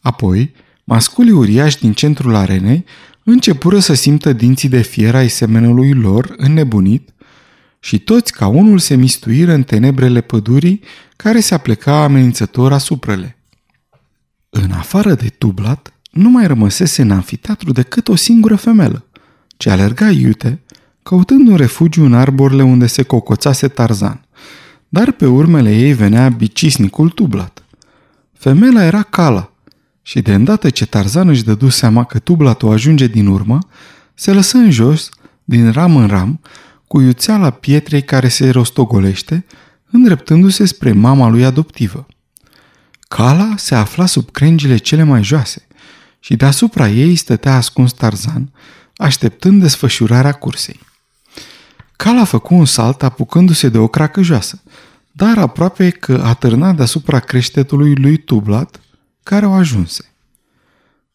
Apoi, 0.01 0.53
masculii 0.85 1.33
uriași 1.33 1.79
din 1.79 1.93
centrul 1.93 2.35
arenei 2.35 2.85
începură 3.23 3.79
să 3.79 3.95
simtă 3.95 4.33
dinții 4.33 4.69
de 4.69 4.83
fier 4.83 5.15
ai 5.15 5.29
semenului 5.29 5.93
lor 5.93 6.35
înnebunit 6.37 7.09
și 7.81 7.99
toți 7.99 8.33
ca 8.33 8.47
unul 8.47 8.79
se 8.79 8.95
mistuiră 8.95 9.53
în 9.53 9.63
tenebrele 9.63 10.21
pădurii 10.21 10.81
care 11.17 11.41
se 11.41 11.55
apleca 11.55 12.03
amenințător 12.03 12.73
asupra 12.73 13.15
le. 13.15 13.37
În 14.51 14.71
afară 14.71 15.15
de 15.15 15.29
Tublat, 15.29 15.93
nu 16.11 16.31
mai 16.31 16.47
rămăsese 16.47 17.03
în 17.03 17.11
anfiteatru 17.11 17.73
decât 17.73 18.09
o 18.09 18.15
singură 18.15 18.57
femelă, 18.57 19.05
ce 19.57 19.71
alerga 19.71 20.11
iute, 20.11 20.61
căutând 21.03 21.49
un 21.49 21.57
refugiu 21.57 22.05
în 22.05 22.15
arborile 22.15 22.63
unde 22.63 22.87
se 22.87 23.03
cocoțase 23.03 23.69
Tarzan, 23.69 24.25
dar 24.89 25.13
pe 25.13 25.27
urmele 25.27 25.77
ei 25.77 25.93
venea 25.93 26.29
bicisnicul 26.29 27.11
Tublat. 27.11 27.65
Femela 28.33 28.85
era 28.85 29.03
Cala 29.03 29.53
și 30.03 30.21
de 30.21 30.35
îndată 30.35 30.71
ce 30.71 30.87
Tarzan 30.87 31.29
își 31.29 31.45
dădu 31.45 31.69
seama 31.69 32.05
că 32.05 32.19
Tublat 32.19 32.63
o 32.63 32.71
ajunge 32.71 33.07
din 33.07 33.27
urmă, 33.27 33.59
se 34.15 34.33
lăsă 34.33 34.57
în 34.57 34.71
jos, 34.71 35.09
din 35.45 35.71
ram 35.71 35.97
în 35.97 36.07
ram, 36.07 36.41
cu 36.87 37.01
iuțeala 37.01 37.51
pietrei 37.51 38.03
care 38.03 38.29
se 38.29 38.51
rostogolește, 38.51 39.45
îndreptându-se 39.91 40.67
spre 40.67 40.93
mama 40.93 41.29
lui 41.29 41.45
adoptivă. 41.45 42.07
Cala 43.17 43.55
se 43.57 43.75
afla 43.75 44.07
sub 44.07 44.31
crengile 44.31 44.77
cele 44.77 45.03
mai 45.03 45.23
joase 45.23 45.67
și 46.21 46.37
deasupra 46.37 46.89
ei 46.89 47.17
stătea 47.17 47.57
ascuns 47.57 47.93
Tarzan, 47.93 48.53
așteptând 48.97 49.61
desfășurarea 49.61 50.33
cursei. 50.33 50.81
Cala 51.97 52.25
făcu 52.25 52.55
un 52.55 52.65
salt 52.65 53.03
apucându-se 53.03 53.69
de 53.69 53.79
o 53.79 53.89
cracă 53.89 54.23
joasă, 54.23 54.63
dar 55.13 55.39
aproape 55.39 55.91
că 55.91 56.23
a 56.25 56.35
târnat 56.35 56.77
deasupra 56.77 57.21
creștetului 57.21 57.95
lui 57.95 58.17
Tublat, 58.17 58.81
care 59.23 59.47
o 59.47 59.53
ajunse. 59.53 60.13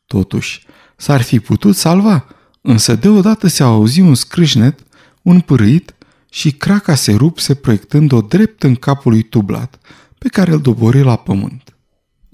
Totuși, 0.05 0.65
s-ar 0.95 1.21
fi 1.21 1.39
putut 1.39 1.75
salva, 1.75 2.27
însă 2.61 2.95
deodată 2.95 3.47
se 3.47 3.63
auzi 3.63 3.99
un 3.99 4.15
scrâșnet, 4.15 4.79
un 5.21 5.39
pârâit 5.39 5.95
și 6.29 6.51
craca 6.51 6.95
se 6.95 7.13
rupse 7.13 7.55
proiectând-o 7.55 8.21
drept 8.21 8.63
în 8.63 8.75
capul 8.75 9.11
lui 9.11 9.23
Tublat, 9.23 9.79
pe 10.17 10.27
care 10.27 10.51
îl 10.51 10.61
dobori 10.61 11.03
la 11.03 11.15
pământ. 11.15 11.70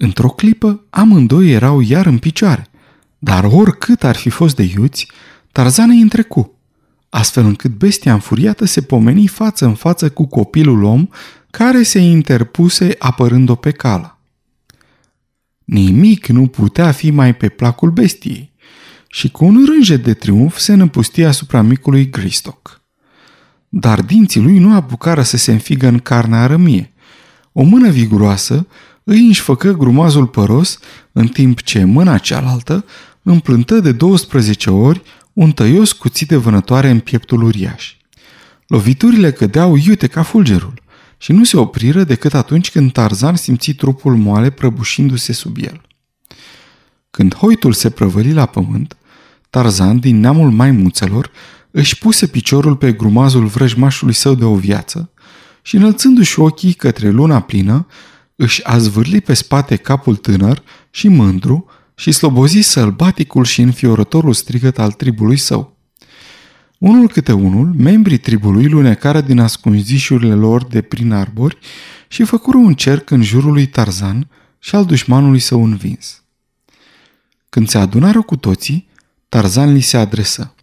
Într-o 0.00 0.28
clipă, 0.28 0.84
amândoi 0.90 1.50
erau 1.50 1.80
iar 1.80 2.06
în 2.06 2.18
picioare, 2.18 2.66
dar 3.18 3.44
oricât 3.44 4.04
ar 4.04 4.16
fi 4.16 4.28
fost 4.28 4.56
de 4.56 4.62
iuți, 4.62 5.08
Tarzan 5.52 5.90
îi 5.90 6.00
întrecu, 6.00 6.58
astfel 7.08 7.44
încât 7.44 7.70
bestia 7.70 8.12
înfuriată 8.12 8.64
se 8.64 8.80
pomeni 8.80 9.26
față 9.26 9.64
în 9.64 9.74
față 9.74 10.10
cu 10.10 10.26
copilul 10.26 10.82
om 10.82 11.08
care 11.50 11.82
se 11.82 11.98
interpuse 11.98 12.94
apărând-o 12.98 13.54
pe 13.54 13.70
cala. 13.70 14.18
Nimic 15.64 16.26
nu 16.26 16.46
putea 16.46 16.92
fi 16.92 17.10
mai 17.10 17.34
pe 17.34 17.48
placul 17.48 17.90
bestiei 17.90 18.52
și 19.08 19.30
cu 19.30 19.44
un 19.44 19.64
rânjet 19.66 20.04
de 20.04 20.14
triumf 20.14 20.56
se 20.56 20.74
năpustie 20.74 21.26
asupra 21.26 21.62
micului 21.62 22.10
Gristock. 22.10 22.80
Dar 23.68 24.02
dinții 24.02 24.40
lui 24.40 24.58
nu 24.58 24.74
apucară 24.74 25.22
să 25.22 25.36
se 25.36 25.52
înfigă 25.52 25.86
în 25.88 25.98
carnea 25.98 26.46
rămie. 26.46 26.92
O 27.52 27.62
mână 27.62 27.90
viguroasă 27.90 28.66
îi 29.08 29.26
înșfăcă 29.26 29.72
grumazul 29.72 30.26
păros, 30.26 30.78
în 31.12 31.26
timp 31.26 31.62
ce 31.62 31.84
mâna 31.84 32.18
cealaltă 32.18 32.84
împlântă 33.22 33.80
de 33.80 33.92
12 33.92 34.70
ori 34.70 35.02
un 35.32 35.52
tăios 35.52 35.92
cuțit 35.92 36.28
de 36.28 36.36
vânătoare 36.36 36.90
în 36.90 36.98
pieptul 36.98 37.42
uriaș. 37.42 37.94
Loviturile 38.66 39.32
cădeau 39.32 39.76
iute 39.76 40.06
ca 40.06 40.22
fulgerul 40.22 40.82
și 41.18 41.32
nu 41.32 41.44
se 41.44 41.56
opriră 41.56 42.04
decât 42.04 42.34
atunci 42.34 42.70
când 42.70 42.92
Tarzan 42.92 43.36
simți 43.36 43.72
trupul 43.72 44.16
moale 44.16 44.50
prăbușindu-se 44.50 45.32
sub 45.32 45.56
el. 45.60 45.80
Când 47.10 47.34
hoitul 47.34 47.72
se 47.72 47.90
prăvăli 47.90 48.32
la 48.32 48.46
pământ, 48.46 48.96
Tarzan, 49.50 49.98
din 49.98 50.20
neamul 50.20 50.50
maimuțelor, 50.50 51.30
își 51.70 51.98
puse 51.98 52.26
piciorul 52.26 52.76
pe 52.76 52.92
grumazul 52.92 53.46
vrăjmașului 53.46 54.14
său 54.14 54.34
de 54.34 54.44
o 54.44 54.54
viață 54.54 55.10
și, 55.62 55.76
înălțându-și 55.76 56.40
ochii 56.40 56.72
către 56.72 57.10
luna 57.10 57.40
plină, 57.40 57.86
își 58.40 58.64
a 58.64 58.78
zvârli 58.78 59.20
pe 59.20 59.34
spate 59.34 59.76
capul 59.76 60.16
tânăr 60.16 60.62
și 60.90 61.08
mândru 61.08 61.66
și 61.94 62.12
slobozi 62.12 62.60
sălbaticul 62.60 63.44
și 63.44 63.60
înfiorătorul 63.60 64.32
strigăt 64.32 64.78
al 64.78 64.92
tribului 64.92 65.36
său. 65.36 65.76
Unul 66.78 67.08
câte 67.08 67.32
unul, 67.32 67.74
membrii 67.76 68.18
tribului 68.18 68.68
lunecară 68.68 69.20
din 69.20 69.38
ascunzișurile 69.38 70.34
lor 70.34 70.64
de 70.64 70.82
prin 70.82 71.12
arbori 71.12 71.58
și 72.08 72.24
făcură 72.24 72.56
un 72.56 72.74
cerc 72.74 73.10
în 73.10 73.22
jurul 73.22 73.52
lui 73.52 73.66
Tarzan 73.66 74.28
și 74.58 74.74
al 74.74 74.84
dușmanului 74.84 75.38
său 75.38 75.64
învins. 75.64 76.22
Când 77.48 77.68
se 77.68 77.78
adunară 77.78 78.22
cu 78.22 78.36
toții, 78.36 78.88
Tarzan 79.28 79.72
li 79.72 79.80
se 79.80 79.96
adresă. 79.96 80.54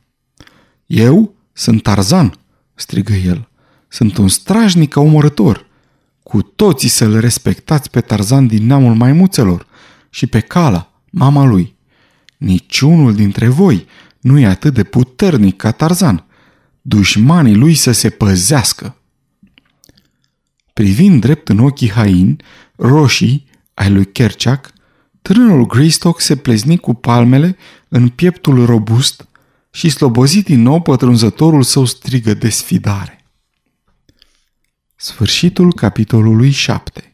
Eu 0.86 1.36
sunt 1.54 1.84
Tarzan, 1.84 2.40
strigă 2.76 3.14
el. 3.14 3.50
Sunt 3.88 4.18
un 4.18 4.28
strajnic 4.28 4.96
omorător. 4.96 5.66
Cu 6.36 6.42
toții 6.42 6.90
să-l 6.90 7.20
respectați 7.20 7.90
pe 7.90 8.02
Tarzan 8.02 8.48
din 8.48 8.66
neamul 8.66 8.96
maimuțelor 8.96 9.68
și 10.10 10.28
pe 10.28 10.40
Cala, 10.40 10.92
mama 11.10 11.46
lui. 11.46 11.76
Niciunul 12.38 13.14
dintre 13.14 13.48
voi 13.48 13.86
nu 14.20 14.40
e 14.40 14.46
atât 14.46 14.74
de 14.74 14.84
puternic 14.84 15.56
ca 15.56 15.72
Tarzan. 15.72 16.26
Dușmanii 16.82 17.56
lui 17.56 17.74
să 17.74 17.92
se 17.92 18.10
păzească. 18.10 18.96
Privind 20.74 21.22
drept 21.22 21.50
în 21.50 21.60
ochii 21.60 21.92
hain, 21.92 22.42
roșii, 22.76 23.48
ai 23.74 23.92
lui 23.92 24.06
Kerchak, 24.06 24.74
tânărul 25.22 25.66
Greystock 25.66 26.22
se 26.22 26.36
plezni 26.36 26.78
cu 26.78 26.94
palmele 26.94 27.58
în 27.88 28.10
pieptul 28.10 28.66
robust 28.66 29.28
și 29.72 29.90
slobozit 29.90 30.46
din 30.46 30.62
nou 30.62 30.82
pătrunzătorul 30.82 31.64
său 31.64 31.86
strigă 31.86 32.34
de 32.34 32.50
sfidare. 32.50 33.25
Sfârșitul 35.06 35.74
capitolului 35.74 36.50
7 36.50 37.12